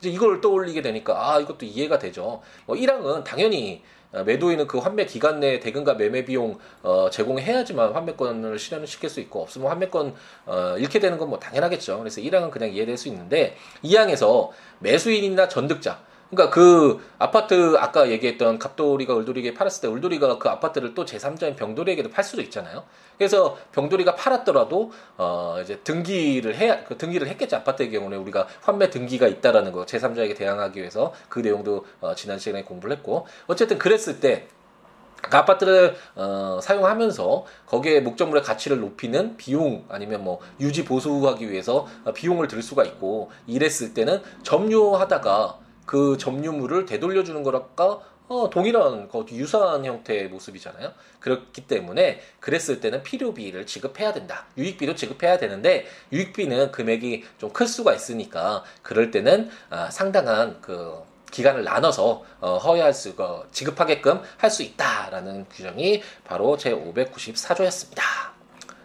이제 0.00 0.10
이걸 0.10 0.40
떠올리게 0.40 0.82
되니까 0.82 1.32
아 1.32 1.40
이것도 1.40 1.66
이해가 1.66 1.98
되죠. 1.98 2.40
뭐 2.66 2.76
1항은 2.76 3.24
당연히 3.24 3.82
어, 4.12 4.22
매도인은 4.24 4.66
그 4.68 4.78
환매 4.78 5.04
기간 5.04 5.38
내에 5.40 5.60
대금과 5.60 5.94
매매 5.94 6.24
비용 6.24 6.58
어, 6.82 7.10
제공해야지만 7.10 7.92
환매권을 7.92 8.58
실현을 8.58 8.86
시킬 8.86 9.10
수 9.10 9.20
있고 9.20 9.42
없으면 9.42 9.68
환매권 9.68 10.14
어, 10.46 10.76
잃게 10.78 10.98
되는 10.98 11.18
건 11.18 11.28
뭐 11.28 11.38
당연하겠죠. 11.38 11.98
그래서 11.98 12.20
1항은 12.22 12.50
그냥 12.50 12.72
이해될 12.72 12.96
수 12.96 13.08
있는데 13.08 13.56
2항에서 13.84 14.48
매수인이나 14.78 15.48
전득자 15.48 16.00
그러니까 16.30 16.54
그 16.54 17.00
아파트 17.18 17.76
아까 17.78 18.10
얘기했던 18.10 18.58
갑돌이가 18.58 19.16
을돌이에게 19.16 19.54
팔았을 19.54 19.82
때 19.82 19.94
을돌이가 19.94 20.38
그 20.38 20.48
아파트를 20.48 20.94
또 20.94 21.04
제3자인 21.04 21.56
병돌이에게도 21.56 22.10
팔 22.10 22.22
수도 22.22 22.42
있잖아요. 22.42 22.84
그래서 23.16 23.56
병돌이가 23.72 24.14
팔았더라도 24.14 24.92
어 25.16 25.58
이제 25.62 25.80
등기를 25.80 26.54
해야 26.54 26.84
그 26.84 26.98
등기를 26.98 27.26
했겠지 27.28 27.56
아파트의 27.56 27.90
경우는 27.90 28.18
우리가 28.18 28.46
환매 28.60 28.90
등기가 28.90 29.26
있다라는 29.26 29.72
거 29.72 29.86
제3자에게 29.86 30.36
대항하기 30.36 30.78
위해서 30.78 31.12
그 31.28 31.40
내용도 31.40 31.86
어 32.00 32.14
지난 32.14 32.38
시간에 32.38 32.62
공부를 32.62 32.96
했고 32.96 33.26
어쨌든 33.46 33.78
그랬을 33.78 34.20
때그 34.20 35.36
아파트를 35.36 35.96
어, 36.14 36.60
사용하면서 36.62 37.44
거기에 37.66 38.00
목적물의 38.00 38.42
가치를 38.42 38.80
높이는 38.80 39.36
비용 39.36 39.84
아니면 39.88 40.22
뭐 40.22 40.40
유지 40.60 40.84
보수하기 40.84 41.50
위해서 41.50 41.88
비용을 42.14 42.48
들 42.48 42.62
수가 42.62 42.84
있고 42.84 43.30
이랬을 43.46 43.94
때는 43.94 44.22
점유하다가 44.42 45.67
그 45.88 46.18
점유물을 46.18 46.84
되돌려 46.84 47.24
주는 47.24 47.42
거랄까 47.42 48.00
어, 48.28 48.50
동일한 48.50 49.08
거 49.08 49.24
유사한 49.32 49.86
형태의 49.86 50.28
모습이잖아요. 50.28 50.92
그렇기 51.18 51.62
때문에 51.66 52.20
그랬을 52.40 52.78
때는 52.80 53.02
필요비를 53.02 53.64
지급해야 53.66 54.12
된다. 54.12 54.44
유익비도 54.58 54.94
지급해야 54.94 55.38
되는데 55.38 55.86
유익비는 56.12 56.70
금액이 56.72 57.24
좀 57.38 57.50
클 57.54 57.66
수가 57.66 57.94
있으니까 57.94 58.64
그럴 58.82 59.10
때는 59.10 59.48
아, 59.70 59.88
상당한 59.90 60.58
그 60.60 60.98
기간을 61.30 61.64
나눠서 61.64 62.22
어, 62.40 62.58
허용할 62.58 62.92
수가 62.92 63.44
지급하게끔 63.50 64.20
할 64.36 64.50
수 64.50 64.62
있다라는 64.62 65.46
규정이 65.48 66.02
바로 66.24 66.58
제 66.58 66.70
594조였습니다. 66.74 68.02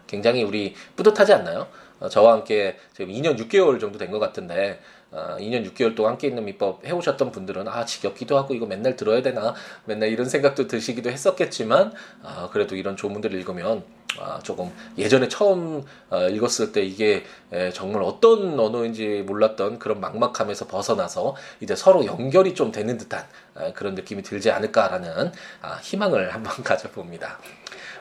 굉장히 0.06 0.42
우리 0.42 0.74
뿌듯하지 0.96 1.34
않나요? 1.34 1.68
어, 2.00 2.08
저와 2.08 2.32
함께 2.32 2.78
지금 2.94 3.12
2년 3.12 3.38
6개월 3.38 3.78
정도 3.78 3.98
된 3.98 4.10
것 4.10 4.18
같은데 4.18 4.80
어, 5.14 5.36
2년 5.38 5.64
6개월 5.72 5.94
동안 5.94 6.12
함께 6.12 6.26
있는 6.26 6.44
민법 6.44 6.84
해오셨던 6.84 7.30
분들은 7.30 7.68
아 7.68 7.84
지겹기도 7.84 8.36
하고 8.36 8.52
이거 8.52 8.66
맨날 8.66 8.96
들어야 8.96 9.22
되나 9.22 9.54
맨날 9.84 10.08
이런 10.08 10.28
생각도 10.28 10.66
드시기도 10.66 11.08
했었겠지만 11.08 11.92
아, 12.24 12.48
그래도 12.52 12.74
이런 12.74 12.96
조문들을 12.96 13.38
읽으면 13.38 13.84
아, 14.18 14.40
조금 14.42 14.72
예전에 14.98 15.28
처음 15.28 15.84
어, 16.10 16.28
읽었을 16.28 16.72
때 16.72 16.82
이게 16.82 17.24
에, 17.52 17.70
정말 17.70 18.02
어떤 18.02 18.58
언어인지 18.58 19.22
몰랐던 19.24 19.78
그런 19.78 20.00
막막함에서 20.00 20.66
벗어나서 20.66 21.36
이제 21.60 21.76
서로 21.76 22.04
연결이 22.06 22.54
좀 22.54 22.72
되는 22.72 22.98
듯한 22.98 23.24
에, 23.58 23.72
그런 23.72 23.94
느낌이 23.94 24.22
들지 24.22 24.50
않을까라는 24.50 25.30
아, 25.62 25.74
희망을 25.82 26.34
한번 26.34 26.52
가져봅니다. 26.64 27.38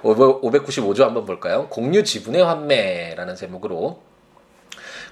595조 0.02 1.04
한번 1.04 1.26
볼까요? 1.26 1.68
공유 1.70 2.04
지분의 2.04 2.44
환매라는 2.44 3.36
제목으로 3.36 4.02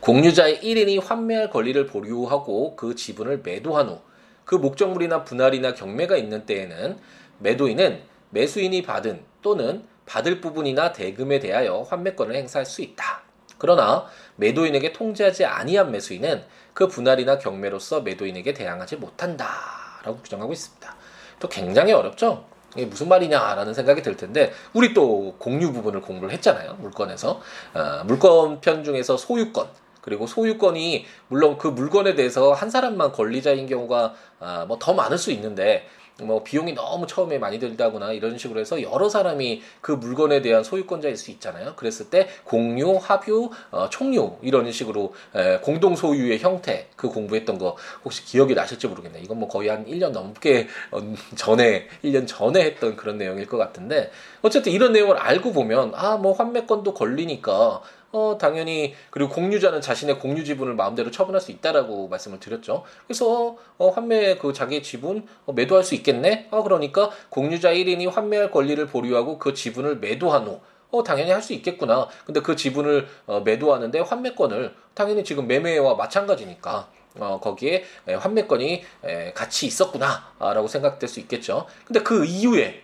공유자의 0.01 0.59
1인이 0.61 1.03
환매할 1.03 1.49
권리를 1.49 1.85
보유하고 1.87 2.75
그 2.75 2.95
지분을 2.95 3.41
매도한 3.43 3.87
후 3.89 4.11
그 4.51 4.55
목적물이나 4.55 5.23
분할이나 5.23 5.73
경매가 5.73 6.17
있는 6.17 6.45
때에는 6.45 6.99
매도인은 7.39 8.01
매수인이 8.31 8.83
받은 8.83 9.23
또는 9.41 9.85
받을 10.05 10.41
부분이나 10.41 10.91
대금에 10.91 11.39
대하여 11.39 11.85
환매권을 11.89 12.35
행사할 12.35 12.65
수 12.65 12.81
있다. 12.81 13.21
그러나 13.57 14.07
매도인에게 14.35 14.91
통지하지 14.91 15.45
아니한 15.45 15.91
매수인은 15.91 16.43
그 16.73 16.89
분할이나 16.89 17.37
경매로서 17.37 18.01
매도인에게 18.01 18.53
대항하지 18.53 18.97
못한다라고 18.97 20.17
규정하고 20.21 20.51
있습니다. 20.51 20.95
또 21.39 21.47
굉장히 21.47 21.93
어렵죠. 21.93 22.43
이게 22.75 22.85
무슨 22.85 23.07
말이냐라는 23.07 23.73
생각이 23.73 24.01
들 24.01 24.17
텐데 24.17 24.51
우리 24.73 24.93
또 24.93 25.35
공유 25.37 25.73
부분을 25.73 25.99
공부를 25.99 26.31
했잖아요 26.31 26.75
물건에서 26.75 27.41
어, 27.73 28.03
물건 28.05 28.61
편 28.61 28.85
중에서 28.85 29.17
소유권 29.17 29.67
그리고 30.01 30.27
소유권이 30.27 31.05
물론 31.27 31.57
그 31.57 31.67
물건에 31.67 32.15
대해서 32.15 32.53
한 32.53 32.69
사람만 32.69 33.11
권리자인 33.11 33.67
경우가 33.67 34.13
아, 34.39 34.65
뭐 34.67 34.77
더 34.79 34.93
많을 34.93 35.17
수 35.17 35.31
있는데 35.31 35.85
뭐 36.21 36.43
비용이 36.43 36.73
너무 36.73 37.07
처음에 37.07 37.39
많이 37.39 37.57
들다거나 37.57 38.11
이런 38.13 38.37
식으로 38.37 38.59
해서 38.59 38.81
여러 38.83 39.09
사람이 39.09 39.63
그 39.81 39.91
물건에 39.91 40.41
대한 40.41 40.63
소유권자일 40.63 41.17
수 41.17 41.31
있잖아요. 41.31 41.73
그랬을 41.75 42.09
때 42.11 42.27
공유, 42.43 42.97
합유, 42.97 43.49
어, 43.71 43.89
총유 43.89 44.37
이런 44.43 44.71
식으로 44.71 45.13
에, 45.35 45.57
공동 45.59 45.95
소유의 45.95 46.37
형태 46.39 46.89
그 46.95 47.09
공부했던 47.09 47.57
거 47.57 47.75
혹시 48.03 48.23
기억이 48.25 48.53
나실지 48.53 48.87
모르겠네. 48.87 49.19
이건 49.21 49.39
뭐 49.39 49.47
거의 49.49 49.69
한 49.69 49.85
1년 49.87 50.09
넘게 50.11 50.67
어, 50.91 50.99
전에 51.35 51.87
1년 52.03 52.27
전에 52.27 52.61
했던 52.65 52.95
그런 52.95 53.17
내용일 53.17 53.47
것 53.47 53.57
같은데 53.57 54.11
어쨌든 54.43 54.73
이런 54.73 54.91
내용을 54.93 55.17
알고 55.17 55.53
보면 55.53 55.93
아 55.95 56.17
뭐 56.17 56.33
환매권도 56.33 56.93
걸리니까 56.93 57.81
어, 58.11 58.37
당연히 58.39 58.93
그리고 59.09 59.31
공유자는 59.31 59.81
자신의 59.81 60.19
공유 60.19 60.43
지분을 60.43 60.75
마음대로 60.75 61.11
처분할 61.11 61.41
수 61.41 61.51
있다라고 61.51 62.07
말씀을 62.09 62.39
드렸죠. 62.39 62.83
그래서 63.07 63.55
어, 63.77 63.89
환매 63.89 64.37
그 64.37 64.53
자기의 64.53 64.83
지분 64.83 65.25
어, 65.45 65.53
매도할 65.53 65.83
수 65.83 65.95
있겠네. 65.95 66.47
아 66.51 66.61
그러니까 66.63 67.09
공유자 67.29 67.71
1인이 67.73 68.11
환매할 68.11 68.51
권리를 68.51 68.85
보류하고 68.87 69.39
그 69.39 69.53
지분을 69.53 69.97
매도한 69.97 70.47
후 70.47 70.59
어, 70.91 71.03
당연히 71.03 71.31
할 71.31 71.41
수 71.41 71.53
있겠구나. 71.53 72.07
근데 72.25 72.41
그 72.41 72.55
지분을 72.55 73.07
어, 73.25 73.39
매도하는데 73.41 73.99
환매권을 73.99 74.75
당연히 74.93 75.23
지금 75.23 75.47
매매와 75.47 75.95
마찬가지니까 75.95 76.87
어, 77.19 77.39
거기에 77.41 77.83
에, 78.07 78.13
환매권이 78.13 78.83
에, 79.03 79.33
같이 79.33 79.65
있었구나라고 79.65 80.67
생각될 80.67 81.09
수 81.09 81.19
있겠죠. 81.21 81.65
근데 81.85 82.01
그 82.01 82.25
이후에 82.25 82.61
예, 82.61 82.83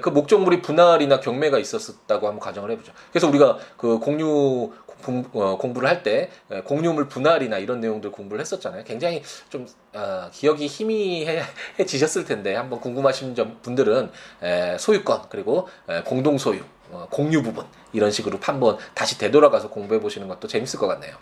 그 0.00 0.08
목적물이 0.08 0.62
분할이나 0.62 1.20
경매가 1.20 1.58
있었다고 1.58 2.26
한번 2.26 2.40
가정을 2.40 2.70
해보죠. 2.72 2.92
그래서 3.10 3.28
우리가 3.28 3.58
그 3.76 3.98
공유 3.98 4.72
공, 5.04 5.24
어, 5.34 5.58
부를 5.58 5.88
할 5.88 6.02
때 6.02 6.30
공유물 6.64 7.08
분할이나 7.08 7.58
이런 7.58 7.80
내용들 7.80 8.10
공부를 8.10 8.40
했었잖아요. 8.40 8.84
굉장히 8.84 9.22
좀 9.50 9.66
어, 9.92 10.28
기억이 10.32 10.66
희미해지셨을 10.66 12.24
텐데 12.26 12.54
한번 12.54 12.80
궁금하신 12.80 13.34
점 13.34 13.58
분들은 13.62 14.10
에, 14.42 14.76
소유권 14.78 15.24
그리고 15.28 15.68
에, 15.88 16.02
공동 16.02 16.38
소유, 16.38 16.60
어, 16.90 17.06
공유 17.10 17.42
부분 17.42 17.64
이런 17.92 18.10
식으로 18.10 18.38
한번 18.40 18.78
다시 18.94 19.18
되돌아가서 19.18 19.68
공부해 19.70 20.00
보시는 20.00 20.28
것도 20.28 20.48
재밌을 20.48 20.78
것 20.78 20.86
같네요. 20.88 21.16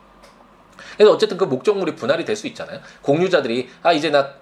그래서 0.97 1.13
어쨌든 1.13 1.37
그 1.37 1.45
목적물이 1.45 1.95
분할이 1.95 2.25
될 2.25 2.37
수 2.37 2.47
있잖아요. 2.49 2.81
공유자들이 3.03 3.69
아 3.83 3.93
이제 3.93 4.11
나 4.11 4.33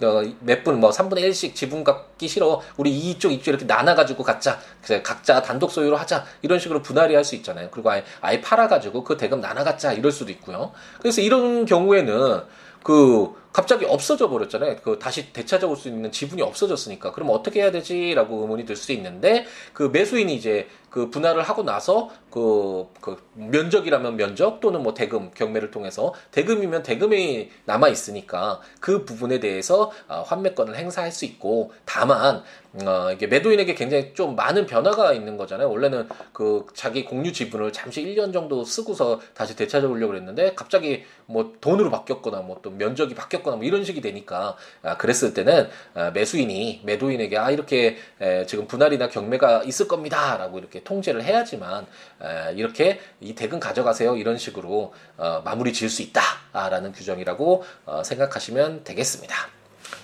몇 0.40 0.64
분뭐 0.64 0.88
어, 0.88 0.92
3분의 0.92 1.28
1씩 1.30 1.54
지분 1.54 1.84
갖기 1.84 2.28
싫어. 2.28 2.60
우리 2.76 2.90
이쪽 2.90 3.32
이쪽 3.32 3.50
이렇게 3.50 3.66
나눠 3.66 3.94
가지고 3.94 4.22
갖자. 4.22 4.58
그래서 4.82 5.02
각자 5.02 5.42
단독 5.42 5.70
소유로 5.72 5.96
하자. 5.96 6.24
이런 6.42 6.58
식으로 6.58 6.82
분할이 6.82 7.14
할 7.14 7.24
수 7.24 7.34
있잖아요. 7.36 7.68
그리고 7.70 7.90
아예 7.90 8.02
아예 8.20 8.40
팔아 8.40 8.68
가지고 8.68 9.04
그 9.04 9.16
대금 9.16 9.40
나눠 9.40 9.64
갖자. 9.64 9.92
이럴 9.92 10.10
수도 10.12 10.30
있고요. 10.32 10.72
그래서 11.00 11.20
이런 11.20 11.64
경우에는 11.66 12.42
그 12.82 13.34
갑자기 13.52 13.84
없어져 13.84 14.28
버렸잖아요. 14.28 14.76
그 14.82 14.98
다시 14.98 15.32
되찾아올 15.32 15.76
수 15.76 15.88
있는 15.88 16.12
지분이 16.12 16.40
없어졌으니까. 16.42 17.12
그럼 17.12 17.30
어떻게 17.30 17.60
해야 17.62 17.70
되지라고 17.70 18.42
의문이 18.42 18.64
들 18.64 18.76
수 18.80 18.92
있는데 18.92 19.44
그 19.74 19.90
매수인이 19.92 20.34
이제 20.34 20.66
그 20.88 21.10
분할을 21.10 21.42
하고 21.42 21.62
나서 21.62 22.08
그, 22.30 22.86
그 23.00 23.22
면적이라면 23.34 24.16
면적 24.16 24.60
또는 24.60 24.82
뭐 24.82 24.94
대금 24.94 25.30
경매를 25.34 25.70
통해서 25.70 26.14
대금이면 26.30 26.82
대금이 26.82 27.50
남아 27.66 27.88
있으니까 27.88 28.60
그 28.80 29.04
부분에 29.04 29.38
대해서 29.38 29.92
어, 30.08 30.22
환매권을 30.26 30.76
행사할 30.76 31.12
수 31.12 31.24
있고 31.26 31.72
다만 31.84 32.42
어, 32.84 33.10
이게 33.12 33.26
매도인에게 33.26 33.74
굉장히 33.74 34.14
좀 34.14 34.34
많은 34.34 34.66
변화가 34.66 35.12
있는 35.12 35.36
거잖아요. 35.36 35.68
원래는 35.68 36.08
그 36.32 36.66
자기 36.74 37.04
공유 37.04 37.32
지분을 37.32 37.72
잠시 37.72 38.02
1년 38.04 38.32
정도 38.32 38.64
쓰고서 38.64 39.20
다시 39.34 39.54
되찾아오려고 39.54 40.12
그랬는데 40.12 40.54
갑자기 40.54 41.04
뭐 41.26 41.52
돈으로 41.60 41.90
바뀌었거나 41.90 42.40
뭐 42.40 42.60
또 42.62 42.70
면적이 42.70 43.14
바뀌었 43.14 43.39
거나 43.42 43.56
뭐 43.56 43.64
이런 43.64 43.84
식이 43.84 44.00
되니까 44.00 44.56
아, 44.82 44.96
그랬을 44.96 45.34
때는 45.34 45.68
아, 45.94 46.10
매수인이 46.10 46.82
매도인에게 46.84 47.38
아 47.38 47.50
이렇게 47.50 47.96
에, 48.20 48.46
지금 48.46 48.66
분할이나 48.66 49.08
경매가 49.08 49.64
있을 49.64 49.88
겁니다라고 49.88 50.58
이렇게 50.58 50.82
통제를 50.82 51.22
해야지만 51.22 51.86
에, 52.22 52.54
이렇게 52.54 53.00
이 53.20 53.34
대금 53.34 53.60
가져가세요 53.60 54.16
이런 54.16 54.38
식으로 54.38 54.92
어, 55.16 55.42
마무리 55.44 55.72
지을 55.72 55.90
수 55.90 56.02
있다라는 56.02 56.92
규정이라고 56.92 57.64
어, 57.86 58.02
생각하시면 58.04 58.84
되겠습니다. 58.84 59.34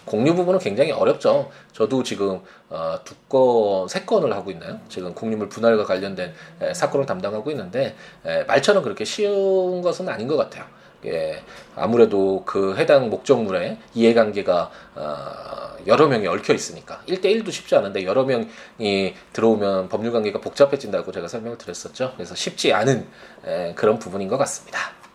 공유 0.05 0.35
부분은 0.35 0.61
굉장히 0.61 0.93
어렵죠. 0.93 1.51
저도 1.73 2.03
지금 2.03 2.41
어, 2.71 2.99
두 3.05 3.15
건, 3.29 3.89
세 3.89 4.05
건을 4.05 4.33
하고 4.33 4.51
있나요? 4.51 4.81
지금 4.89 5.15
공유물 5.15 5.49
분할과 5.49 5.85
관련된 5.85 6.33
에, 6.63 6.75
사건을 6.75 7.07
담당하고 7.07 7.51
있는데 7.51 7.97
에, 8.25 8.45
말처럼 8.45 8.83
그렇게 8.83 9.05
쉬운 9.05 9.83
것은 9.83 10.09
아닌 10.09 10.29
것 10.29 10.37
같아요. 10.37 10.65
예, 11.07 11.43
아무래도 11.75 12.43
그 12.45 12.77
해당 12.77 13.11
목적물의 13.11 13.79
이해관계가 13.95 14.71
어, 14.97 15.77
여러 15.87 16.09
명이 16.09 16.27
얽혀 16.27 16.53
있으니까 16.53 17.01
1대1도 17.09 17.53
쉽지 17.53 17.77
않은데 17.77 18.05
여러 18.05 18.25
명이 18.25 19.15
들어오면 19.33 19.89
법률관계가 19.89 20.41
복잡해진다고 20.41 21.13
제가 21.13 21.29
설명을 21.29 21.59
드렸었죠. 21.59 22.13
그래서 22.17 22.35
쉽지 22.35 22.73
않은 22.73 23.07
에, 23.47 23.75
그런 23.75 23.99
부분인 23.99 24.29
것 24.29 24.37
같습니다. 24.39 25.06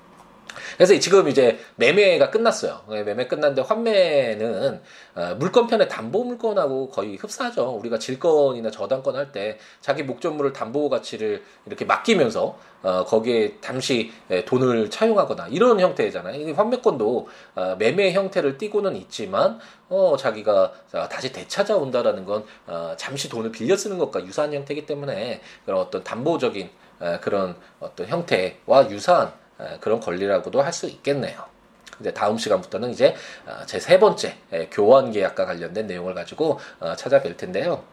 그래서 0.77 0.97
지금 0.99 1.27
이제 1.27 1.59
매매가 1.75 2.29
끝났어요. 2.31 2.81
예, 2.91 3.03
매매 3.03 3.27
끝났는데 3.27 3.61
환매는 3.61 4.81
어, 5.15 5.35
물건편의 5.39 5.89
담보 5.89 6.23
물건하고 6.23 6.89
거의 6.89 7.15
흡사하죠. 7.17 7.69
우리가 7.71 7.99
질건이나 7.99 8.71
저당권 8.71 9.15
할 9.15 9.31
때 9.31 9.57
자기 9.79 10.03
목적물을 10.03 10.51
담보 10.51 10.89
가치를 10.89 11.43
이렇게 11.65 11.85
맡기면서 11.85 12.57
어, 12.83 13.05
거기에 13.05 13.57
잠시 13.61 14.11
예, 14.31 14.43
돈을 14.43 14.89
차용하거나 14.89 15.47
이런 15.49 15.79
형태잖아요. 15.79 16.41
이 16.41 16.51
환매권도 16.51 17.27
어, 17.55 17.75
매매 17.77 18.11
형태를 18.11 18.57
띠고는 18.57 18.95
있지만 18.95 19.59
어, 19.89 20.15
자기가 20.17 20.71
다시 21.09 21.31
되찾아온다라는 21.31 22.25
건 22.25 22.43
어, 22.67 22.93
잠시 22.97 23.29
돈을 23.29 23.51
빌려 23.51 23.75
쓰는 23.77 23.97
것과 23.97 24.25
유사한 24.25 24.53
형태이기 24.53 24.85
때문에 24.85 25.41
그런 25.65 25.79
어떤 25.79 26.03
담보적인 26.03 26.69
에, 27.01 27.17
그런 27.19 27.55
어떤 27.79 28.07
형태와 28.07 28.89
유사한 28.89 29.31
그런 29.79 29.99
권리라고도 29.99 30.61
할 30.61 30.71
수 30.73 30.87
있겠네요. 30.87 31.51
이제 31.99 32.13
다음 32.13 32.37
시간부터는 32.37 32.89
이제 32.89 33.15
어, 33.45 33.65
제세 33.65 33.99
번째 33.99 34.35
교환 34.71 35.11
계약과 35.11 35.45
관련된 35.45 35.85
내용을 35.87 36.15
가지고 36.15 36.59
어, 36.79 36.93
찾아뵐 36.95 37.37
텐데요. 37.37 37.83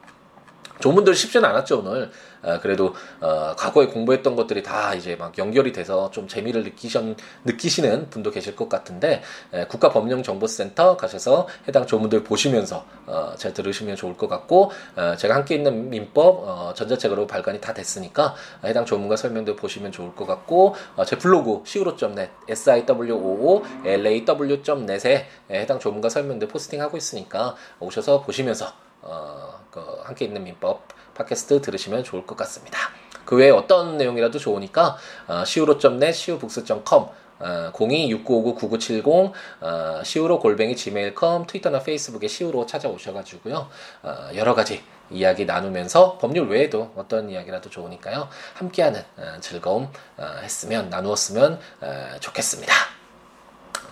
조문들 0.81 1.15
쉽지는 1.15 1.49
않았죠 1.49 1.81
오늘. 1.81 2.11
어, 2.43 2.59
그래도 2.61 2.95
어, 3.21 3.55
과거에 3.57 3.87
공부했던 3.87 4.37
것들이 4.37 4.63
다 4.63 4.95
이제 4.95 5.17
막 5.17 5.37
연결이 5.39 5.73
돼서 5.73 6.11
좀 6.11 6.29
재미를 6.29 6.63
느끼시, 6.63 6.99
느끼시는 7.45 8.11
분도 8.11 8.31
계실 8.31 8.57
것 8.57 8.69
같은데 8.69 9.23
에, 9.53 9.67
국가법령정보센터 9.67 10.97
가셔서 10.97 11.49
해당 11.67 11.87
조문들 11.87 12.25
보시면서 12.25 12.85
어, 13.07 13.35
잘 13.37 13.53
들으시면 13.53 13.97
좋을 13.97 14.17
것 14.17 14.29
같고 14.29 14.71
어, 14.97 15.17
제가 15.17 15.35
함께 15.35 15.55
있는 15.55 15.91
민법 15.91 16.45
어, 16.47 16.73
전자책으로 16.75 17.27
발간이 17.27 17.61
다 17.61 17.75
됐으니까 17.75 18.35
해당 18.65 18.85
조문과 18.85 19.17
설명들 19.17 19.57
보시면 19.57 19.93
좋을 19.93 20.15
것 20.15 20.27
같고 20.27 20.75
어, 20.97 21.05
제 21.05 21.17
블로그 21.17 21.63
siwo.net 21.67 22.31
siwoo 22.49 23.63
law.net에 23.85 25.27
해당 25.51 25.79
조문과 25.79 26.09
설명들 26.09 26.49
포스팅하고 26.49 26.97
있으니까 26.97 27.57
오셔서 27.81 28.23
보시면서 28.23 28.73
어, 29.03 29.65
그 29.71 29.81
함께 30.03 30.25
있는 30.25 30.45
민법 30.45 30.83
팟캐스트 31.19 31.61
들으시면 31.61 32.05
좋을 32.05 32.27
것 32.27 32.37
같습니다. 32.37 32.79
그 33.25 33.37
외에 33.37 33.51
어떤 33.51 33.99
내용이라도 33.99 34.39
좋으니까 34.39 34.97
어, 35.27 35.43
siwo.net, 35.43 36.09
siwobooks.com 36.09 37.07
어, 37.41 37.73
0269599970 37.73 39.33
어, 39.61 40.03
시우로 40.03 40.41
골뱅이 40.41 40.75
gmail.com 40.75 41.47
트위터나 41.47 41.81
페이스북에 41.81 42.27
시우로 42.27 42.67
찾아오셔가지고요 42.67 43.69
어, 44.03 44.29
여러 44.35 44.55
가지 44.55 44.83
이야기 45.11 45.45
나누면서 45.45 46.19
법률 46.19 46.49
외에도 46.49 46.93
어떤 46.97 47.31
이야기라도 47.31 47.71
좋으니까요 47.71 48.29
함께하는 48.55 49.01
어, 49.17 49.41
즐거움 49.41 49.89
어, 50.17 50.25
했으면 50.43 50.89
나누었으면 50.91 51.61
어, 51.81 52.09
좋겠습니다. 52.21 52.73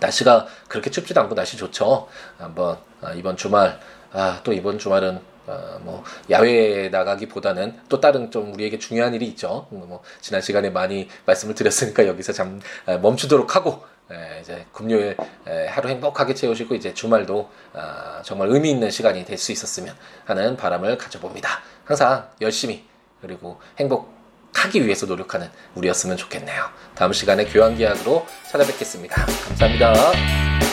날씨가 0.01 0.47
그렇게 0.69 0.91
춥지도 0.91 1.21
않고 1.23 1.35
날씨 1.35 1.57
좋죠. 1.57 2.09
한번 2.39 2.79
어, 3.01 3.11
이번 3.15 3.37
주말 3.37 3.81
아, 4.13 4.41
또 4.45 4.53
이번 4.53 4.79
주말은 4.79 5.21
어, 5.47 5.79
뭐 5.83 6.05
야외에 6.31 6.89
나가기보다는 6.89 7.81
또 7.89 8.01
다른 8.01 8.31
좀 8.31 8.53
우리에게 8.55 8.79
중요한 8.79 9.15
일이 9.15 9.27
있죠. 9.29 9.67
뭐 9.71 10.03
지난 10.21 10.41
시간에 10.41 10.71
많이 10.71 11.09
말씀을 11.25 11.55
드렸으니까 11.55 12.07
여기서 12.07 12.33
잠 12.33 12.61
에, 12.89 12.99
멈추도록 12.99 13.55
하고 13.57 13.85
에, 14.11 14.41
이제 14.41 14.67
금요일 14.73 15.17
에, 15.47 15.67
하루 15.69 15.89
행복하게 15.89 16.35
채우시고 16.35 16.75
이제 16.75 16.95
주말도 16.95 17.51
아, 17.75 18.21
정말 18.25 18.49
의미 18.49 18.71
있는 18.71 18.91
시간이 18.91 19.25
될 19.25 19.39
수 19.39 19.53
있었으면 19.53 19.95
하는 20.25 20.57
바람을 20.57 20.99
가져봅니다. 20.99 21.61
항상 21.85 22.29
열심히 22.41 22.85
그리고 23.21 23.61
행복하기 23.79 24.85
위해서 24.85 25.07
노력하는 25.07 25.49
우리였으면 25.75 26.17
좋겠네요. 26.17 26.65
다음 26.95 27.13
시간에 27.13 27.45
교환 27.45 27.77
계약으로 27.77 28.27
찾아뵙겠습니다. 28.51 29.27
감사합니다. 29.49 30.66